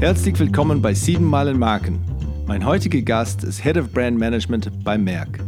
[0.00, 1.98] Herzlich willkommen bei 7 Meilen Marken.
[2.46, 5.40] Mein heutiger Gast ist Head of Brand Management bei Merck.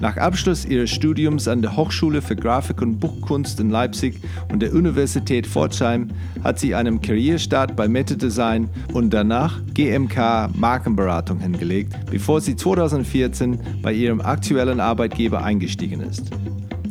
[0.00, 4.20] Nach Abschluss ihres Studiums an der Hochschule für Grafik und Buchkunst in Leipzig
[4.50, 6.08] und der Universität Pforzheim
[6.42, 13.60] hat sie einen Karrierestart bei Meta Design und danach GMK Markenberatung hingelegt, bevor sie 2014
[13.80, 16.32] bei ihrem aktuellen Arbeitgeber eingestiegen ist.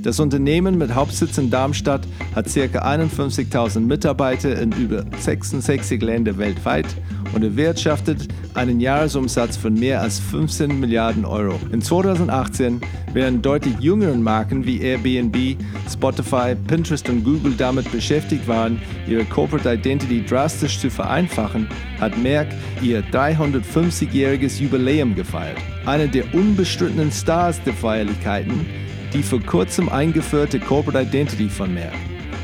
[0.04, 2.02] Das Unternehmen mit Hauptsitz in Darmstadt
[2.36, 2.60] hat ca.
[2.60, 6.86] 51.000 Mitarbeiter in über 66 Ländern weltweit
[7.34, 11.58] und erwirtschaftet einen Jahresumsatz von mehr als 15 Milliarden Euro.
[11.72, 12.82] In 2018
[13.14, 15.56] während deutlich jüngeren Marken wie Airbnb,
[15.90, 21.70] Spotify, Pinterest und Google damit beschäftigt waren, ihre Corporate Identity drastisch zu vereinfachen,
[22.02, 22.50] hat Merck
[22.82, 25.60] ihr 350-jähriges Jubiläum gefeiert.
[25.86, 28.66] Einer der unbestrittenen Stars der Feierlichkeiten
[29.14, 31.94] die vor kurzem eingeführte Corporate Identity von Merck.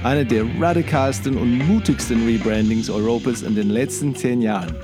[0.03, 4.75] Eine der radikalsten und mutigsten Rebrandings Europas in den letzten zehn Jahren.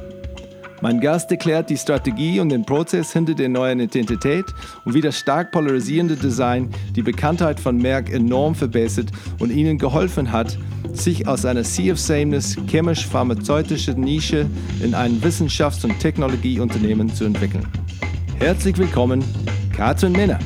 [0.82, 4.46] Mein Gast erklärt die Strategie und den Prozess hinter der neuen Identität
[4.84, 9.09] und wie das stark polarisierende Design die Bekanntheit von Merck enorm verbessert
[9.40, 10.58] und ihnen geholfen hat,
[10.94, 14.48] sich aus einer Sea of Sameness chemisch-pharmazeutische Nische
[14.84, 17.66] in ein Wissenschafts- und Technologieunternehmen zu entwickeln.
[18.40, 19.24] Herzlich willkommen,
[19.76, 20.40] Katrin Männer.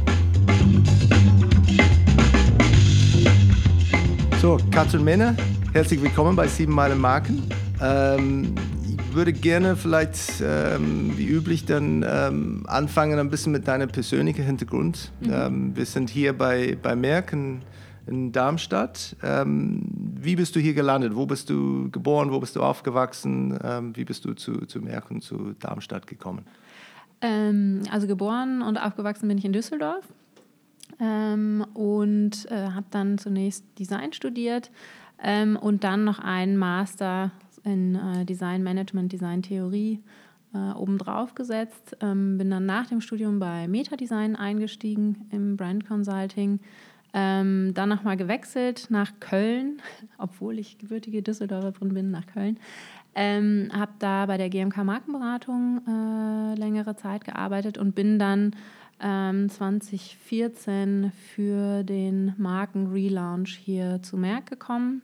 [4.41, 5.35] So, Katrin Männer,
[5.73, 7.43] herzlich willkommen bei 7 Meilen Marken.
[7.81, 8.55] Ähm,
[8.87, 14.45] ich würde gerne vielleicht, ähm, wie üblich, dann ähm, anfangen ein bisschen mit deinem persönlichen
[14.45, 15.11] Hintergrund.
[15.19, 15.29] Mhm.
[15.29, 17.63] Ähm, wir sind hier bei, bei Merck in,
[18.07, 19.17] in Darmstadt.
[19.23, 19.81] Ähm,
[20.21, 21.17] wie bist du hier gelandet?
[21.17, 22.31] Wo bist du geboren?
[22.31, 23.59] Wo bist du aufgewachsen?
[23.61, 26.45] Ähm, wie bist du zu, zu Merck und zu Darmstadt gekommen?
[27.21, 30.05] also geboren und aufgewachsen bin ich in Düsseldorf
[30.99, 34.71] ähm, und äh, habe dann zunächst Design studiert
[35.21, 37.31] ähm, und dann noch einen Master
[37.63, 40.01] in äh, Design Management, Design Theorie
[40.53, 41.97] äh, obendrauf gesetzt.
[42.01, 46.59] Ähm, bin dann nach dem Studium bei Metadesign eingestiegen im Brand Consulting.
[47.11, 49.81] Ähm, dann nochmal gewechselt nach Köln,
[50.17, 52.59] obwohl ich gebürtige Düsseldorferin bin, nach Köln.
[53.15, 58.55] Ähm, habe da bei der GMK Markenberatung äh, längere Zeit gearbeitet und bin dann
[59.01, 65.01] ähm, 2014 für den Marken-Relaunch hier zu Merck gekommen.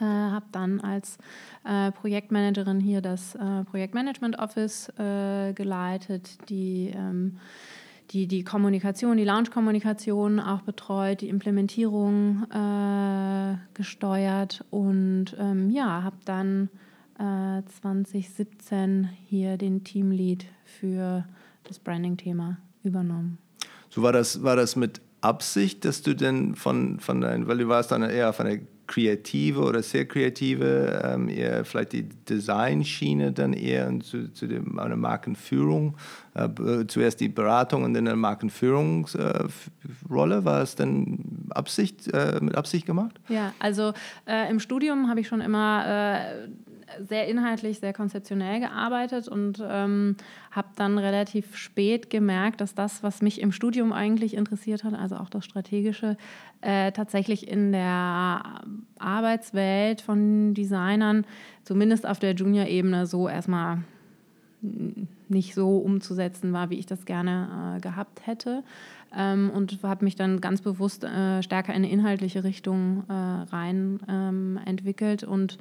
[0.00, 1.18] Äh, habe dann als
[1.64, 7.38] äh, Projektmanagerin hier das äh, Projektmanagement Office äh, geleitet, die, ähm,
[8.10, 16.16] die die Kommunikation, die Launch-Kommunikation auch betreut, die Implementierung äh, gesteuert und ähm, ja, habe
[16.24, 16.70] dann
[17.16, 21.24] 2017 äh, hier den Teamlead für
[21.62, 23.38] das Branding-Thema übernommen.
[23.90, 27.68] So war das, war das mit Absicht, dass du denn von, von dein, weil du
[27.68, 33.52] warst dann eher von der kreative oder sehr kreative, ähm, eher vielleicht die Designschiene, dann
[33.52, 35.96] eher zu, zu dem, einer Markenführung,
[36.34, 36.48] äh,
[36.86, 40.36] zuerst die Beratung und dann eine Markenführungsrolle.
[40.36, 41.18] Äh, war es denn
[41.50, 43.20] Absicht, äh, mit Absicht gemacht?
[43.28, 43.92] Ja, also
[44.26, 46.48] äh, im Studium habe ich schon immer äh,
[47.00, 50.16] sehr inhaltlich, sehr konzeptionell gearbeitet und ähm,
[50.50, 55.16] habe dann relativ spät gemerkt, dass das, was mich im Studium eigentlich interessiert hat, also
[55.16, 56.16] auch das Strategische,
[56.60, 58.62] äh, tatsächlich in der
[58.98, 61.26] Arbeitswelt von Designern,
[61.62, 63.82] zumindest auf der Junior-Ebene, so erstmal
[65.28, 68.62] nicht so umzusetzen war, wie ich das gerne äh, gehabt hätte.
[69.16, 74.00] Ähm, und habe mich dann ganz bewusst äh, stärker in eine inhaltliche Richtung äh, rein
[74.08, 75.58] ähm, entwickelt und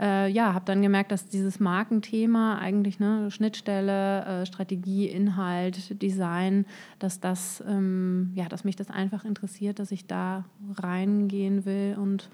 [0.00, 6.66] äh, ja, habe dann gemerkt, dass dieses Markenthema eigentlich ne, Schnittstelle, äh, Strategie, Inhalt, Design,
[6.98, 10.44] dass das, ähm, ja, dass mich das einfach interessiert, dass ich da
[10.76, 12.30] reingehen will und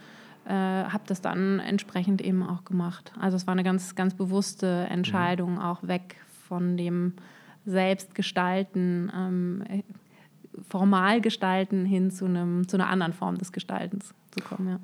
[0.47, 3.12] äh, habe das dann entsprechend eben auch gemacht.
[3.19, 5.60] Also es war eine ganz, ganz bewusste Entscheidung, mhm.
[5.60, 6.16] auch weg
[6.49, 7.15] von dem
[7.66, 9.65] Selbstgestalten, ähm,
[10.69, 14.69] formal gestalten hin zu, einem, zu einer anderen Form des Gestaltens zu kommen.
[14.69, 14.81] Ja.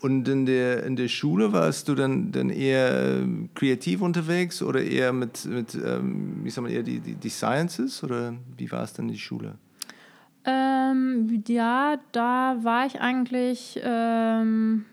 [0.00, 4.82] Und in der, in der Schule warst du dann, dann eher ähm, kreativ unterwegs oder
[4.82, 8.82] eher mit, mit ähm, wie sagt man, eher die, die, die Sciences oder wie war
[8.82, 9.54] es dann in der Schule?
[10.44, 14.84] Ähm, ja, da war ich eigentlich ähm,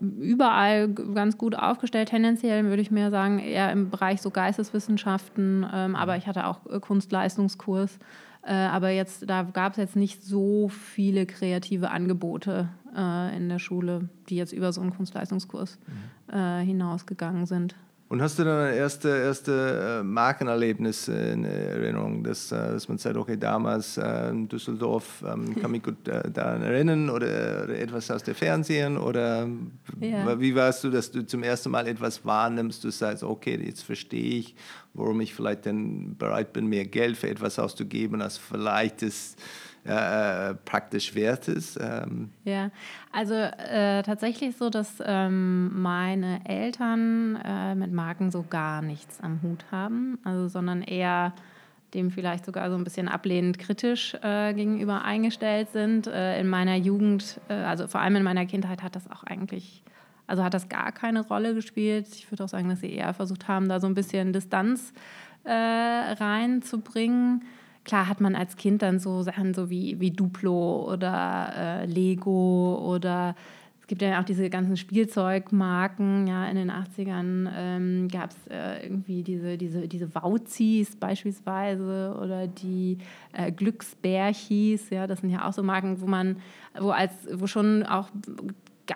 [0.00, 2.10] überall ganz gut aufgestellt.
[2.10, 6.60] Tendenziell würde ich mehr sagen, eher im Bereich so Geisteswissenschaften, ähm, aber ich hatte auch
[6.80, 7.98] Kunstleistungskurs.
[8.42, 13.58] Äh, aber jetzt, da gab es jetzt nicht so viele kreative Angebote äh, in der
[13.58, 16.34] Schule, die jetzt über so einen Kunstleistungskurs mhm.
[16.34, 17.74] äh, hinausgegangen sind.
[18.10, 23.16] Und hast du dann ein erste, erste äh, Markenerlebnis in Erinnerung, dass, dass man sagt,
[23.16, 28.98] okay, damals in Düsseldorf ähm, kann mich gut daran erinnern oder, etwas aus der Fernsehen
[28.98, 29.48] oder
[30.00, 30.40] ja.
[30.40, 34.40] wie warst du, dass du zum ersten Mal etwas wahrnimmst, du sagst, okay, jetzt verstehe
[34.40, 34.56] ich,
[34.92, 39.38] warum ich vielleicht dann bereit bin, mehr Geld für etwas auszugeben, als vielleicht ist
[39.84, 41.78] äh, praktisch wert ist.
[41.80, 42.30] Ähm.
[42.44, 42.70] Ja,
[43.12, 49.40] also äh, tatsächlich so, dass ähm, meine Eltern äh, mit Marken so gar nichts am
[49.42, 51.32] Hut haben, also sondern eher
[51.94, 56.06] dem vielleicht sogar so ein bisschen ablehnend kritisch äh, gegenüber eingestellt sind.
[56.06, 59.82] Äh, in meiner Jugend, äh, also vor allem in meiner Kindheit, hat das auch eigentlich,
[60.26, 62.06] also hat das gar keine Rolle gespielt.
[62.14, 64.92] Ich würde auch sagen, dass sie eher versucht haben, da so ein bisschen Distanz
[65.42, 67.42] reinzubringen
[67.84, 72.80] klar hat man als Kind dann so Sachen so wie, wie Duplo oder äh, Lego
[72.84, 73.34] oder
[73.80, 78.84] es gibt ja auch diese ganzen Spielzeugmarken, ja, in den 80ern ähm, gab es äh,
[78.84, 82.98] irgendwie diese, diese, diese Wauzis beispielsweise oder die
[83.32, 86.36] äh, Glücksbärchis, ja, das sind ja auch so Marken, wo man,
[86.78, 88.08] wo als, wo schon auch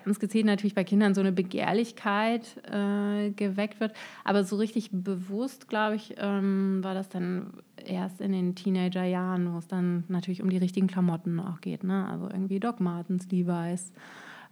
[0.02, 3.92] ganz gezielt natürlich bei Kindern so eine Begehrlichkeit äh, geweckt wird.
[4.24, 7.52] Aber so richtig bewusst, glaube ich, ähm, war das dann
[7.84, 11.84] erst in den Teenagerjahren, wo es dann natürlich um die richtigen Klamotten auch geht.
[11.84, 12.08] Ne?
[12.10, 13.92] Also irgendwie Doc Martens, Levi's.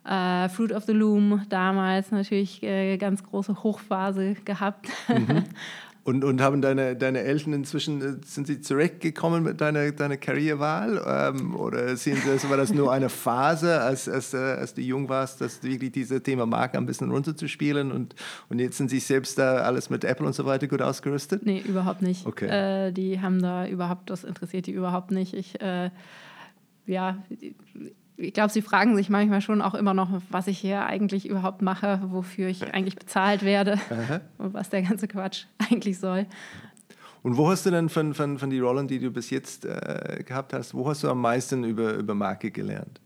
[0.05, 4.89] Äh, Fruit of the Loom damals natürlich äh, ganz große Hochphase gehabt.
[5.09, 5.45] Mhm.
[6.05, 11.01] Und, und haben deine, deine Eltern inzwischen, äh, sind sie zurechtgekommen mit deiner, deiner Karrierewahl?
[11.07, 15.09] Ähm, oder sie, das, war das nur eine Phase, als, als, äh, als du jung
[15.09, 18.17] warst, dass wirklich dieses Thema Marke ein bisschen runterzuspielen und,
[18.49, 21.47] und jetzt sind sie selbst da alles mit Apple und so weiter gut ausgerüstet?
[21.47, 22.27] Nee, überhaupt nicht.
[22.27, 22.49] Okay.
[22.89, 25.35] Äh, die haben da überhaupt, das interessiert die überhaupt nicht.
[25.35, 25.91] Ich, äh,
[26.87, 27.23] ja,
[28.17, 31.63] ich glaube, sie fragen sich manchmal schon auch immer noch, was ich hier eigentlich überhaupt
[31.63, 34.21] mache, wofür ich eigentlich bezahlt werde Aha.
[34.39, 36.27] und was der ganze Quatsch eigentlich soll.
[37.23, 40.23] Und wo hast du denn von, von, von den Rollen, die du bis jetzt äh,
[40.27, 43.01] gehabt hast, wo hast du am meisten über, über Marke gelernt?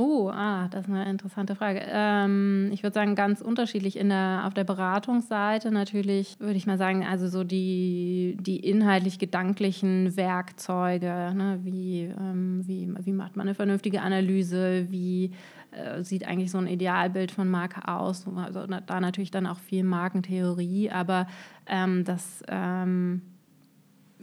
[0.00, 1.82] Oh, ah, das ist eine interessante Frage.
[1.84, 3.96] Ähm, ich würde sagen, ganz unterschiedlich.
[3.98, 10.16] In der, auf der Beratungsseite natürlich würde ich mal sagen, also so die, die inhaltlich-gedanklichen
[10.16, 11.58] Werkzeuge, ne?
[11.64, 15.32] wie, ähm, wie, wie macht man eine vernünftige Analyse, wie
[15.72, 18.24] äh, sieht eigentlich so ein Idealbild von Marke aus.
[18.36, 21.26] Also da natürlich dann auch viel Markentheorie, aber
[21.66, 23.22] ähm, das ähm,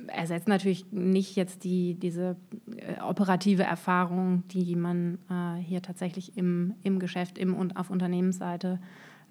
[0.07, 2.35] ersetzt natürlich nicht jetzt die, diese
[2.77, 8.79] äh, operative Erfahrung, die man äh, hier tatsächlich im, im Geschäft im und auf Unternehmensseite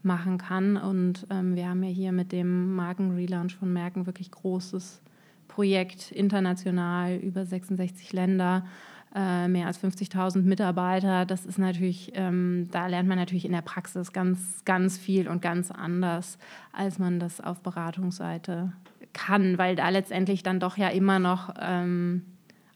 [0.02, 0.76] machen kann.
[0.76, 5.00] Und ähm, wir haben ja hier mit dem Markenrelaunch von Merken wirklich großes
[5.48, 8.66] Projekt, international, über 66 Länder,
[9.14, 11.24] äh, mehr als 50.000 Mitarbeiter.
[11.24, 15.40] Das ist natürlich, ähm, da lernt man natürlich in der Praxis ganz, ganz viel und
[15.40, 16.38] ganz anders,
[16.72, 18.72] als man das auf Beratungsseite
[19.14, 22.22] kann, weil da letztendlich dann doch ja immer noch ähm,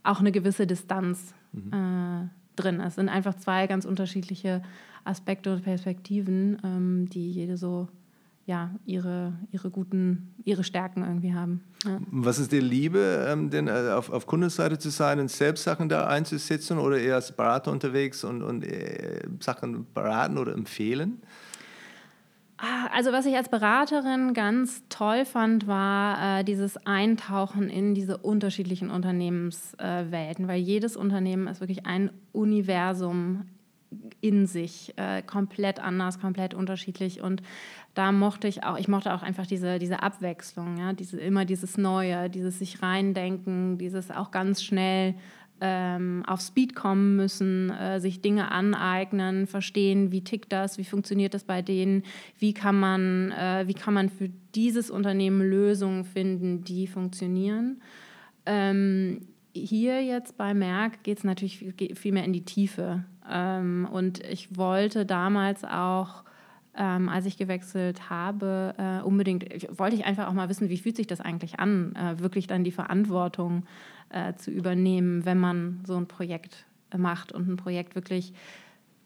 [0.02, 1.72] auch eine gewisse Distanz mhm.
[1.72, 2.86] äh, drin ist.
[2.86, 4.62] Es sind einfach zwei ganz unterschiedliche
[5.04, 7.88] Aspekte und Perspektiven, ähm, die jede so
[8.48, 11.62] ja, ihre, ihre guten, ihre Stärken irgendwie haben.
[11.84, 12.00] Ja.
[12.10, 15.90] Was ist dir Liebe, ähm, denn äh, auf, auf Kundenseite zu sein und selbst Sachen
[15.90, 21.20] da einzusetzen oder eher als Berater unterwegs und, und äh, Sachen beraten oder empfehlen?
[22.60, 28.18] Ah, also was ich als Beraterin ganz toll fand, war äh, dieses Eintauchen in diese
[28.18, 33.44] unterschiedlichen Unternehmenswelten, äh, weil jedes Unternehmen ist wirklich ein Universum
[34.20, 37.22] in sich, äh, komplett anders, komplett unterschiedlich.
[37.22, 37.42] Und
[37.94, 41.78] da mochte ich auch, ich mochte auch einfach diese, diese Abwechslung, ja, diese, immer dieses
[41.78, 45.14] Neue, dieses sich reindenken, dieses auch ganz schnell
[45.60, 51.34] ähm, auf Speed kommen müssen, äh, sich Dinge aneignen, verstehen, wie tickt das, wie funktioniert
[51.34, 52.04] das bei denen,
[52.38, 57.80] wie kann man, äh, wie kann man für dieses Unternehmen Lösungen finden, die funktionieren.
[58.46, 63.04] Ähm, hier jetzt bei Merck geht es natürlich viel mehr in die Tiefe.
[63.30, 66.24] Ähm, und ich wollte damals auch
[66.78, 69.44] ähm, als ich gewechselt habe, äh, unbedingt,
[69.76, 72.62] wollte ich einfach auch mal wissen, wie fühlt sich das eigentlich an, äh, wirklich dann
[72.62, 73.64] die Verantwortung
[74.10, 78.32] äh, zu übernehmen, wenn man so ein Projekt macht und ein Projekt wirklich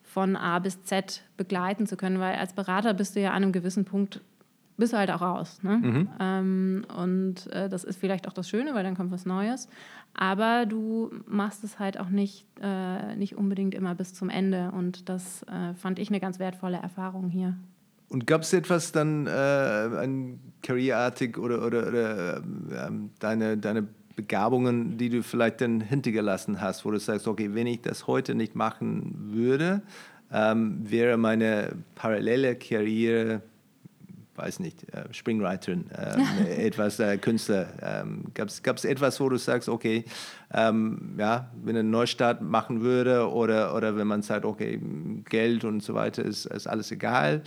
[0.02, 3.52] von A bis Z begleiten zu können, weil als Berater bist du ja an einem
[3.52, 4.20] gewissen Punkt
[4.76, 5.60] bist du halt auch raus.
[5.62, 5.76] Ne?
[5.76, 6.08] Mhm.
[6.18, 9.68] Ähm, und äh, das ist vielleicht auch das Schöne, weil dann kommt was Neues.
[10.14, 14.72] Aber du machst es halt auch nicht, äh, nicht unbedingt immer bis zum Ende.
[14.72, 17.56] Und das äh, fand ich eine ganz wertvolle Erfahrung hier.
[18.08, 24.98] Und gab es etwas dann, äh, ein Careerartig oder, oder, oder ähm, deine, deine Begabungen,
[24.98, 28.54] die du vielleicht dann hintergelassen hast, wo du sagst, okay, wenn ich das heute nicht
[28.54, 29.82] machen würde,
[30.32, 33.42] ähm, wäre meine parallele Karriere
[34.34, 37.68] weiß nicht, äh, Springwriterin, äh, etwas äh, Künstler.
[37.82, 40.04] Ähm, Gab es etwas, wo du sagst, okay,
[40.52, 44.80] ähm, ja, wenn ein Neustart machen würde oder, oder wenn man sagt, okay,
[45.28, 47.42] Geld und so weiter ist, ist alles egal,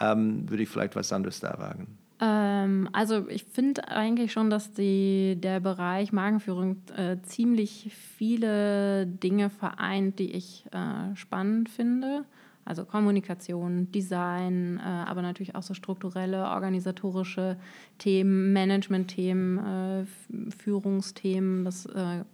[0.00, 1.98] ähm, würde ich vielleicht was anderes da wagen?
[2.20, 9.48] Ähm, also ich finde eigentlich schon, dass die, der Bereich Magenführung äh, ziemlich viele Dinge
[9.50, 12.24] vereint, die ich äh, spannend finde.
[12.66, 17.56] Also Kommunikation, Design, äh, aber natürlich auch so strukturelle, organisatorische
[17.98, 21.64] Themen, Management-Themen, äh, Führungsthemen.
[21.64, 22.24] Das äh,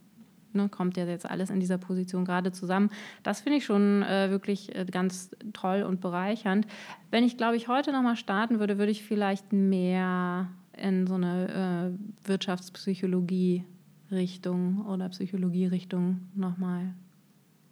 [0.56, 2.90] ne, kommt ja jetzt alles in dieser Position gerade zusammen.
[3.22, 6.66] Das finde ich schon äh, wirklich äh, ganz toll und bereichernd.
[7.10, 11.96] Wenn ich, glaube ich, heute nochmal starten würde, würde ich vielleicht mehr in so eine
[12.24, 16.94] äh, Wirtschaftspsychologie-Richtung oder Psychologie-Richtung nochmal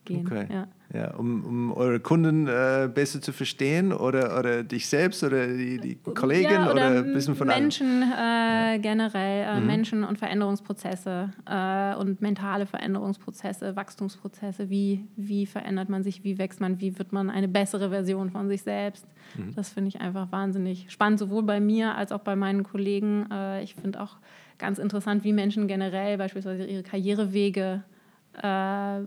[0.04, 0.26] gehen.
[0.26, 0.46] Okay.
[0.50, 0.68] Ja.
[0.92, 5.78] Ja, um, um eure Kunden äh, besser zu verstehen oder, oder dich selbst oder die,
[5.78, 8.76] die Kollegen ja, oder, oder ein bisschen von Menschen äh, ja.
[8.76, 9.66] generell, äh, mhm.
[9.66, 14.70] Menschen und Veränderungsprozesse äh, und mentale Veränderungsprozesse, Wachstumsprozesse.
[14.70, 18.48] Wie, wie verändert man sich, wie wächst man, wie wird man eine bessere Version von
[18.48, 19.04] sich selbst?
[19.36, 19.52] Mhm.
[19.56, 23.26] Das finde ich einfach wahnsinnig spannend, sowohl bei mir als auch bei meinen Kollegen.
[23.32, 24.18] Äh, ich finde auch
[24.58, 27.82] ganz interessant, wie Menschen generell beispielsweise ihre Karrierewege
[28.40, 29.00] äh,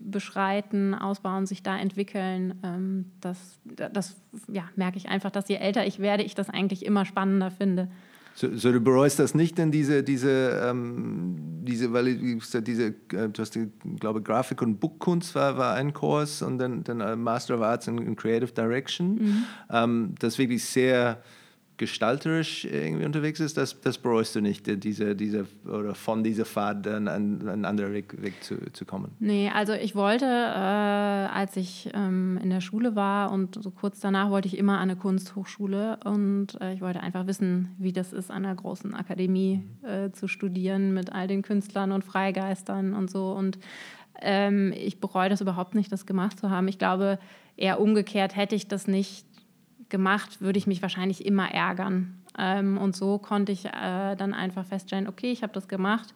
[0.00, 2.58] beschreiten, ausbauen, sich da entwickeln.
[2.62, 4.16] Ähm, das das
[4.48, 7.88] ja, merke ich einfach, dass je älter ich werde, ich das eigentlich immer spannender finde.
[8.34, 13.32] So, so du bereust das nicht, denn diese, diese, ähm, diese, weil diese, äh, du
[13.38, 13.68] hast, ich
[14.00, 17.88] glaube, Grafik- und Buchkunst war, war ein Kurs und dann, dann äh, Master of Arts
[17.88, 19.14] in, in Creative Direction.
[19.14, 19.44] Mhm.
[19.70, 21.22] Ähm, das wirklich sehr
[21.76, 26.86] gestalterisch irgendwie unterwegs ist, das, das bereust du nicht, diese, diese, oder von dieser Fahrt
[26.86, 29.12] dann an einen anderen Weg, Weg zu, zu kommen?
[29.18, 34.00] Nee, also ich wollte, äh, als ich ähm, in der Schule war und so kurz
[34.00, 38.12] danach wollte ich immer an eine Kunsthochschule und äh, ich wollte einfach wissen, wie das
[38.12, 39.88] ist, an einer großen Akademie mhm.
[39.88, 43.58] äh, zu studieren mit all den Künstlern und Freigeistern und so und
[44.20, 46.68] ähm, ich bereue das überhaupt nicht, das gemacht zu haben.
[46.68, 47.18] Ich glaube,
[47.56, 49.26] eher umgekehrt hätte ich das nicht
[49.92, 52.20] gemacht, würde ich mich wahrscheinlich immer ärgern.
[52.36, 56.12] Ähm, und so konnte ich äh, dann einfach feststellen, okay, ich habe das gemacht.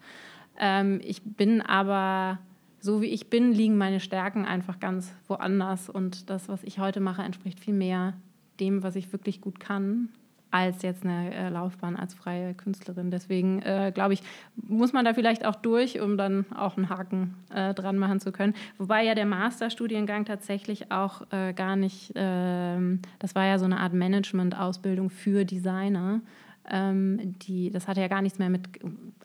[0.58, 2.40] Ähm, ich bin aber,
[2.80, 5.88] so wie ich bin, liegen meine Stärken einfach ganz woanders.
[5.88, 8.14] Und das, was ich heute mache, entspricht viel mehr
[8.58, 10.08] dem, was ich wirklich gut kann
[10.50, 13.10] als jetzt eine äh, Laufbahn als freie Künstlerin.
[13.10, 14.22] Deswegen äh, glaube ich,
[14.56, 18.32] muss man da vielleicht auch durch, um dann auch einen Haken äh, dran machen zu
[18.32, 18.54] können.
[18.78, 23.80] Wobei ja der Masterstudiengang tatsächlich auch äh, gar nicht, ähm, das war ja so eine
[23.80, 26.20] Art Management-Ausbildung für Designer.
[26.68, 28.68] Ähm, die, das hatte ja gar nichts mehr mit,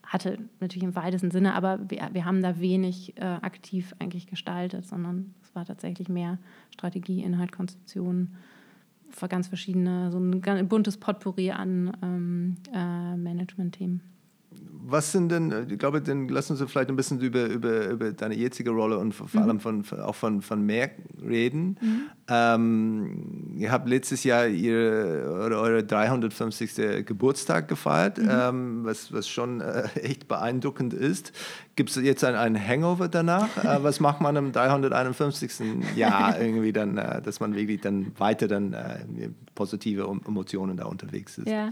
[0.04, 4.86] hatte natürlich im weitesten Sinne, aber wir, wir haben da wenig äh, aktiv eigentlich gestaltet,
[4.86, 6.38] sondern es war tatsächlich mehr
[6.72, 8.36] Strategie, Inhalt, Konzeption
[9.30, 14.02] ganz verschiedene, so ein buntes Potpourri an ähm, äh, Management-Themen.
[14.92, 18.12] Was sind denn, äh, ich glaube, dann lass uns vielleicht ein bisschen über, über, über
[18.12, 19.84] deine jetzige Rolle und vor allem mhm.
[19.84, 21.78] von, auch von, von Merck reden.
[21.80, 22.02] Mhm.
[22.28, 27.06] Ähm, ihr habt letztes Jahr ihre, eure 350.
[27.06, 28.30] Geburtstag gefeiert, mhm.
[28.30, 31.32] ähm, was, was schon äh, echt beeindruckend ist.
[31.78, 33.64] Gibt es jetzt ein, ein Hangover danach?
[33.64, 35.96] äh, was macht man am 351.
[35.96, 41.38] Jahr irgendwie dann, äh, dass man wirklich dann weiter dann äh, positive Emotionen da unterwegs
[41.38, 41.48] ist?
[41.48, 41.70] Ja.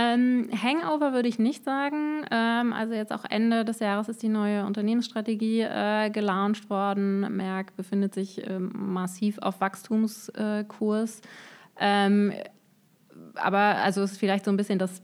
[0.00, 2.24] Ähm, Hangover würde ich nicht sagen.
[2.30, 7.36] Ähm, also jetzt auch Ende des Jahres ist die neue Unternehmensstrategie äh, gelauncht worden.
[7.36, 11.20] Merck befindet sich ähm, massiv auf Wachstumskurs.
[11.80, 12.32] Ähm,
[13.34, 15.02] aber also es ist vielleicht so ein bisschen das,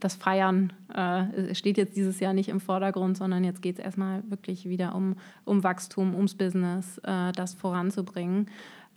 [0.00, 4.28] das Feiern äh, steht jetzt dieses Jahr nicht im Vordergrund, sondern jetzt geht es erstmal
[4.28, 8.48] wirklich wieder um, um Wachstum, ums Business, äh, das voranzubringen.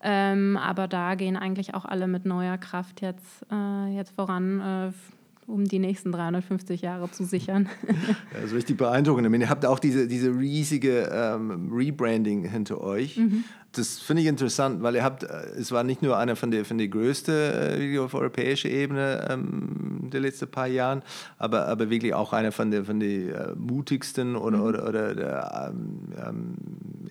[0.04, 4.92] Ähm, aber da gehen eigentlich auch alle mit neuer Kraft jetzt, äh, jetzt voran, äh,
[5.48, 7.70] um die nächsten 350 Jahre zu sichern.
[8.34, 9.26] Ja, ist richtig beeindruckend.
[9.26, 13.18] Ich meine, ihr habt auch diese, diese riesige ähm, Rebranding hinter euch.
[13.18, 16.52] Mhm das finde ich interessant, weil ihr habt, äh, es war nicht nur einer von
[16.52, 21.04] der, von der größten äh, auf europäischer Ebene ähm, der letzten paar Jahren,
[21.38, 24.64] aber, aber wirklich auch einer von der, von der äh, mutigsten oder, mhm.
[24.64, 26.56] oder, oder der ähm, ähm,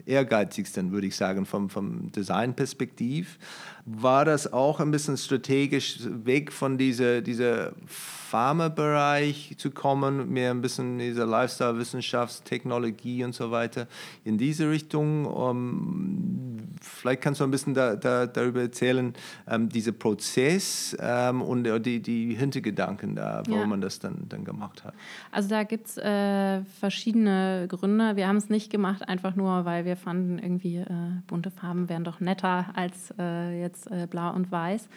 [0.05, 3.38] ehrgeizigsten, würde ich sagen, vom, vom Designperspektiv.
[3.87, 10.61] War das auch ein bisschen strategisch weg von dieser, dieser Pharma-Bereich zu kommen, mehr ein
[10.61, 13.88] bisschen dieser Lifestyle, Wissenschafts-, Technologie und so weiter
[14.25, 15.25] in diese Richtung?
[15.25, 16.50] Um,
[16.80, 19.12] vielleicht kannst du ein bisschen da, da, darüber erzählen,
[19.49, 23.66] ähm, dieser Prozess ähm, und die, die Hintergedanken da, warum ja.
[23.66, 24.95] man das dann, dann gemacht hat.
[25.30, 28.16] Also da gibt es äh, verschiedene Gründe.
[28.16, 30.87] Wir haben es nicht gemacht, einfach nur, weil wir fanden, irgendwie äh,
[31.26, 34.88] bunte Farben wären doch netter als äh, jetzt äh, blau und weiß.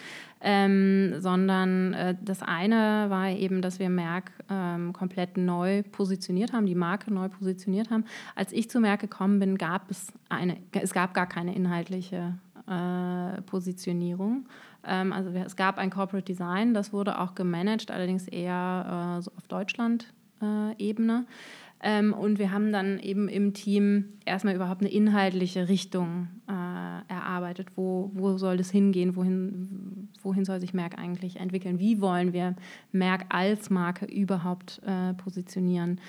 [0.45, 6.65] Ähm, sondern äh, das eine war eben, dass wir Merck ähm, komplett neu positioniert haben,
[6.65, 8.03] die Marke neu positioniert haben.
[8.36, 12.36] Als ich zu Merck gekommen bin, gab es eine, es gab gar keine inhaltliche
[12.68, 14.46] äh, Positionierung.
[14.86, 19.32] Ähm, also es gab ein Corporate Design, das wurde auch gemanagt, allerdings eher äh, so
[19.36, 21.26] auf Deutschland-Ebene.
[21.86, 26.52] Ähm, und wir haben dann eben im Team erstmal überhaupt eine inhaltliche Richtung äh,
[27.12, 27.68] erarbeitet.
[27.76, 29.18] Wo, wo soll das hingehen?
[29.18, 31.80] Wohin, wohin soll sich Merck eigentlich entwickeln?
[31.80, 32.56] Wie wollen wir
[32.94, 36.00] Merck als Marke überhaupt äh, positionieren?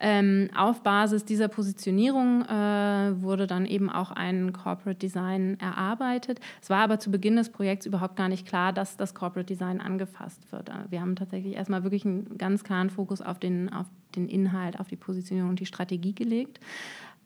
[0.00, 6.40] Ähm, auf Basis dieser Positionierung äh, wurde dann eben auch ein Corporate Design erarbeitet.
[6.62, 9.80] Es war aber zu Beginn des Projekts überhaupt gar nicht klar, dass das Corporate Design
[9.80, 10.70] angefasst wird.
[10.88, 14.88] Wir haben tatsächlich erstmal wirklich einen ganz klaren Fokus auf den, auf den Inhalt, auf
[14.88, 16.60] die Positionierung und die Strategie gelegt.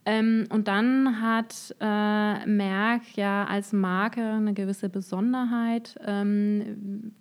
[0.05, 5.97] Ähm, und dann hat äh, Merck ja als Marke eine gewisse Besonderheit.
[6.05, 7.13] Ähm,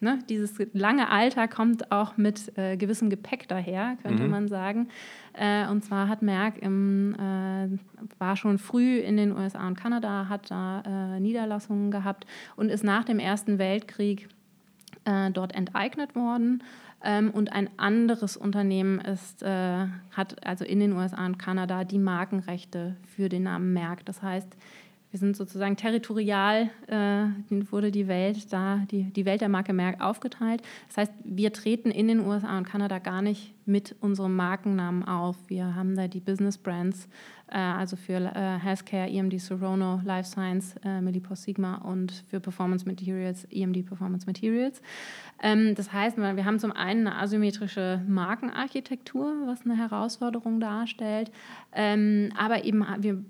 [0.00, 4.30] ne, dieses lange Alter kommt auch mit äh, gewissem Gepäck daher, könnte mhm.
[4.30, 4.88] man sagen.
[5.32, 7.68] Äh, und zwar hat Merck im, äh,
[8.20, 12.84] war schon früh in den USA und Kanada, hat da äh, Niederlassungen gehabt und ist
[12.84, 14.28] nach dem Ersten Weltkrieg
[15.04, 16.62] äh, dort enteignet worden
[17.04, 21.98] ähm, und ein anderes Unternehmen ist, äh, hat also in den USA und Kanada die
[21.98, 24.04] Markenrechte für den Namen Merck.
[24.06, 24.56] Das heißt,
[25.12, 27.26] wir sind sozusagen territorial, äh,
[27.70, 30.62] wurde die Welt da, die, die Welt der Marke Merck aufgeteilt.
[30.88, 35.36] Das heißt, wir treten in den USA und Kanada gar nicht mit unserem Markennamen auf.
[35.48, 37.08] Wir haben da die Business Brands,
[37.56, 43.46] also für äh, Healthcare, EMD Sorono, Life Science, äh, Millipore Sigma und für Performance Materials,
[43.50, 44.80] EMD Performance Materials.
[45.42, 51.30] Ähm, das heißt, wir haben zum einen eine asymmetrische Markenarchitektur, was eine Herausforderung darstellt,
[51.72, 53.24] ähm, aber eben wir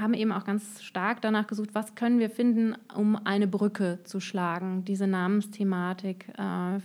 [0.00, 4.20] haben eben auch ganz stark danach gesucht, was können wir finden, um eine Brücke zu
[4.20, 6.80] schlagen, diese Namensthematik äh,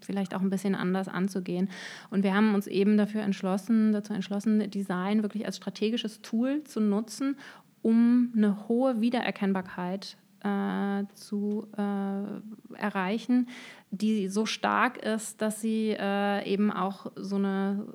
[0.00, 1.68] vielleicht auch ein bisschen anders anzugehen.
[2.10, 6.80] Und wir haben uns eben dafür entschlossen, dazu entschlossen, Design wirklich als strategisches Tool zu
[6.80, 7.36] nutzen,
[7.82, 13.48] um eine hohe Wiedererkennbarkeit äh, zu äh, erreichen,
[13.90, 17.86] die so stark ist, dass sie äh, eben auch so eine,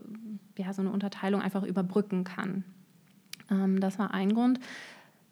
[0.58, 2.64] ja, so eine Unterteilung einfach überbrücken kann.
[3.50, 4.60] Ähm, das war ein Grund.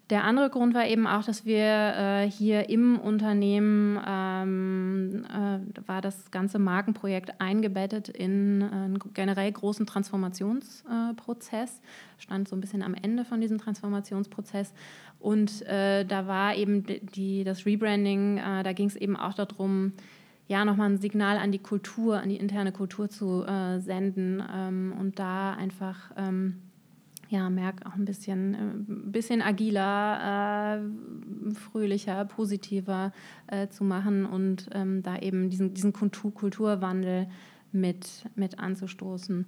[0.09, 6.01] Der andere Grund war eben auch, dass wir äh, hier im Unternehmen ähm, äh, war
[6.01, 12.95] das ganze Markenprojekt eingebettet in einen generell großen Transformationsprozess, äh, stand so ein bisschen am
[12.95, 14.73] Ende von diesem Transformationsprozess.
[15.19, 19.93] Und äh, da war eben die, das Rebranding, äh, da ging es eben auch darum,
[20.47, 24.95] ja, nochmal ein Signal an die Kultur, an die interne Kultur zu äh, senden ähm,
[24.99, 26.63] und da einfach ähm,
[27.29, 28.57] ja, Merck auch ein bisschen, äh,
[29.11, 33.11] bisschen agiler, äh, fröhlicher, positiver
[33.47, 37.27] äh, zu machen und ähm, da eben diesen, diesen Kultur Kulturwandel
[37.71, 39.45] mit, mit anzustoßen.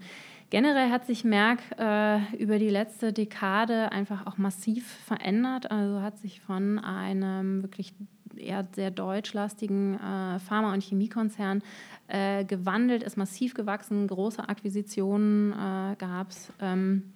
[0.51, 5.71] Generell hat sich Merck äh, über die letzte Dekade einfach auch massiv verändert.
[5.71, 7.95] Also hat sich von einem wirklich
[8.37, 11.63] eher sehr deutschlastigen äh, Pharma- und Chemiekonzern
[12.07, 16.53] äh, gewandelt, ist massiv gewachsen, große Akquisitionen äh, gab es.
[16.59, 17.13] Ähm,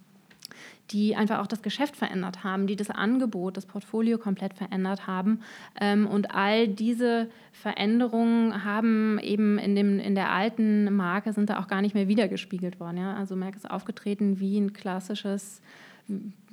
[0.92, 5.42] die einfach auch das Geschäft verändert haben, die das Angebot, das Portfolio komplett verändert haben.
[5.80, 11.60] Ähm, und all diese Veränderungen haben eben in, dem, in der alten Marke sind da
[11.60, 12.98] auch gar nicht mehr wiedergespiegelt worden.
[12.98, 13.16] Ja?
[13.16, 15.62] Also Merck ist aufgetreten wie ein klassisches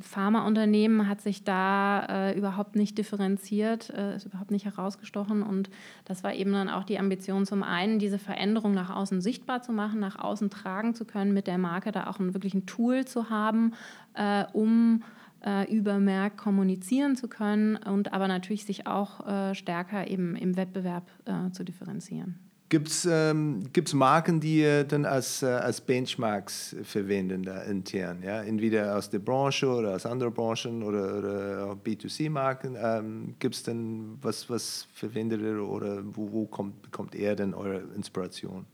[0.00, 5.42] Pharmaunternehmen hat sich da äh, überhaupt nicht differenziert, äh, ist überhaupt nicht herausgestochen.
[5.42, 5.70] Und
[6.04, 9.72] das war eben dann auch die Ambition, zum einen diese Veränderung nach außen sichtbar zu
[9.72, 13.30] machen, nach außen tragen zu können, mit der Marke da auch ein, wirklich Tool zu
[13.30, 13.74] haben,
[14.14, 15.02] äh, um
[15.44, 20.56] äh, über Merck kommunizieren zu können und aber natürlich sich auch äh, stärker eben im
[20.56, 22.51] Wettbewerb äh, zu differenzieren.
[22.72, 28.22] Gibt es ähm, Marken, die ihr dann als, äh, als Benchmarks verwenden da intern?
[28.24, 28.42] Ja?
[28.42, 32.78] Entweder aus der Branche oder aus anderen Branchen oder, oder B2C-Marken.
[32.82, 37.52] Ähm, Gibt es denn was, was verwendet ihr oder wo, wo kommt, bekommt ihr denn
[37.52, 38.64] eure Inspiration?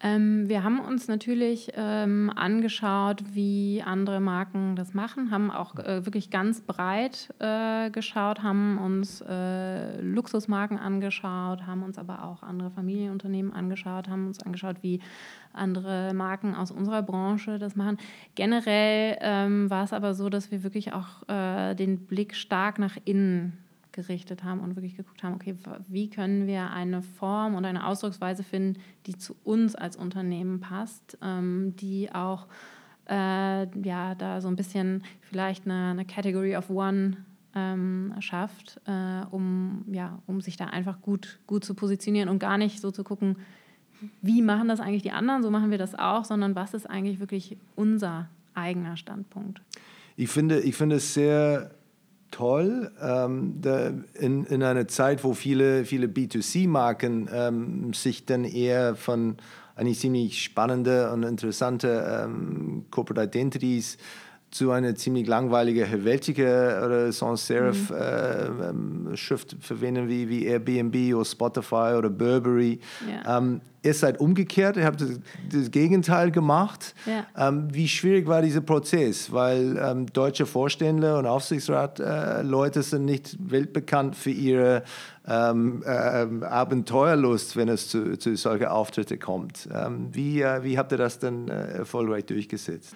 [0.00, 6.06] Ähm, wir haben uns natürlich ähm, angeschaut, wie andere Marken das machen, haben auch äh,
[6.06, 12.70] wirklich ganz breit äh, geschaut, haben uns äh, Luxusmarken angeschaut, haben uns aber auch andere
[12.70, 15.00] Familienunternehmen angeschaut, haben uns angeschaut, wie
[15.52, 17.98] andere Marken aus unserer Branche das machen.
[18.36, 22.96] Generell ähm, war es aber so, dass wir wirklich auch äh, den Blick stark nach
[23.04, 23.58] innen
[24.06, 25.56] gerichtet haben und wirklich geguckt haben, okay,
[25.88, 31.18] wie können wir eine Form und eine Ausdrucksweise finden, die zu uns als Unternehmen passt,
[31.20, 32.46] ähm, die auch
[33.08, 37.16] äh, ja, da so ein bisschen vielleicht eine, eine Category of One
[37.56, 42.56] ähm, schafft, äh, um, ja, um sich da einfach gut, gut zu positionieren und gar
[42.56, 43.36] nicht so zu gucken,
[44.22, 47.18] wie machen das eigentlich die anderen, so machen wir das auch, sondern was ist eigentlich
[47.18, 49.60] wirklich unser eigener Standpunkt.
[50.16, 51.72] Ich finde, ich finde es sehr
[52.30, 52.90] toll.
[53.00, 53.60] Ähm,
[54.14, 59.36] in, in einer Zeit, wo viele, viele B2C-Marken ähm, sich dann eher von
[59.76, 63.96] eigentlich ziemlich spannende und interessante ähm, Corporate Identities
[64.50, 67.96] zu einer ziemlich langweiligen Helvetica oder Sans Serif mhm.
[67.96, 72.80] äh, ähm, Schrift verwenden wie, wie Airbnb oder Spotify oder Burberry.
[73.06, 73.38] Ja.
[73.38, 75.20] Ähm, ihr seid umgekehrt, ihr habt das,
[75.52, 76.94] das Gegenteil gemacht.
[77.04, 77.48] Ja.
[77.48, 79.30] Ähm, wie schwierig war dieser Prozess?
[79.32, 84.82] Weil ähm, deutsche Vorstände und Aufsichtsratleute äh, sind nicht weltbekannt für ihre
[85.26, 85.88] ähm, äh,
[86.44, 89.68] Abenteuerlust, wenn es zu, zu solchen Auftritten kommt.
[89.72, 92.94] Ähm, wie, äh, wie habt ihr das denn äh, erfolgreich durchgesetzt?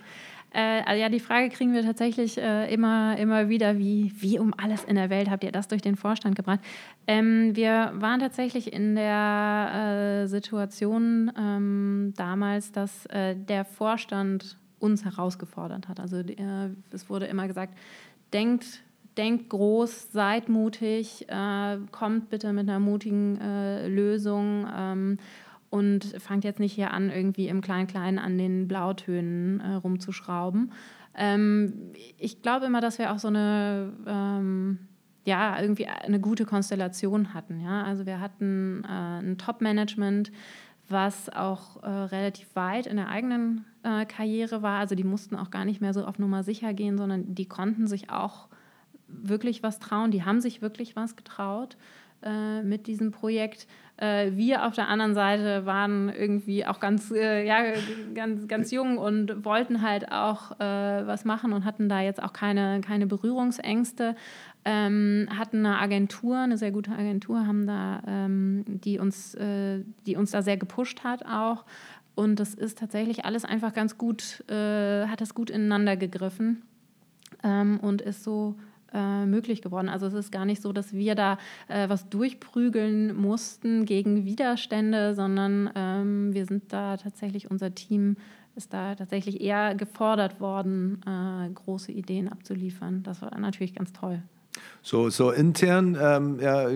[0.52, 4.52] Äh, also ja, die Frage kriegen wir tatsächlich äh, immer, immer wieder, wie, wie um
[4.56, 6.60] alles in der Welt habt ihr das durch den Vorstand gebracht?
[7.06, 15.04] Ähm, wir waren tatsächlich in der äh, Situation ähm, damals, dass äh, der Vorstand uns
[15.04, 16.00] herausgefordert hat.
[16.00, 17.78] Also äh, es wurde immer gesagt,
[18.32, 18.82] denkt
[19.16, 24.66] denkt groß, seid mutig, äh, kommt bitte mit einer mutigen äh, Lösung.
[24.74, 25.18] Ähm,
[25.72, 30.70] und fangt jetzt nicht hier an, irgendwie im Klein-Klein an den Blautönen äh, rumzuschrauben.
[31.14, 34.80] Ähm, ich glaube immer, dass wir auch so eine, ähm,
[35.24, 37.58] ja, irgendwie eine gute Konstellation hatten.
[37.58, 37.84] Ja?
[37.84, 40.30] Also wir hatten äh, ein Top-Management,
[40.90, 44.78] was auch äh, relativ weit in der eigenen äh, Karriere war.
[44.78, 47.86] Also die mussten auch gar nicht mehr so auf Nummer sicher gehen, sondern die konnten
[47.86, 48.48] sich auch
[49.08, 50.10] wirklich was trauen.
[50.10, 51.78] Die haben sich wirklich was getraut
[52.22, 53.66] äh, mit diesem Projekt.
[53.96, 57.58] Äh, wir auf der anderen Seite waren irgendwie auch ganz, äh, ja,
[58.14, 62.32] ganz, ganz jung und wollten halt auch äh, was machen und hatten da jetzt auch
[62.32, 64.16] keine, keine Berührungsängste.
[64.64, 70.16] Ähm, hatten eine Agentur, eine sehr gute Agentur, haben da, ähm, die, uns, äh, die
[70.16, 71.64] uns da sehr gepusht hat auch.
[72.14, 76.62] Und das ist tatsächlich alles einfach ganz gut, äh, hat das gut ineinander gegriffen
[77.42, 78.56] ähm, und ist so
[78.92, 79.88] äh, möglich geworden.
[79.88, 85.14] Also es ist gar nicht so, dass wir da äh, was durchprügeln mussten gegen Widerstände,
[85.14, 88.16] sondern ähm, wir sind da tatsächlich, unser Team
[88.54, 93.02] ist da tatsächlich eher gefordert worden, äh, große Ideen abzuliefern.
[93.02, 94.22] Das war natürlich ganz toll.
[94.82, 96.68] So, so intern ähm, ja,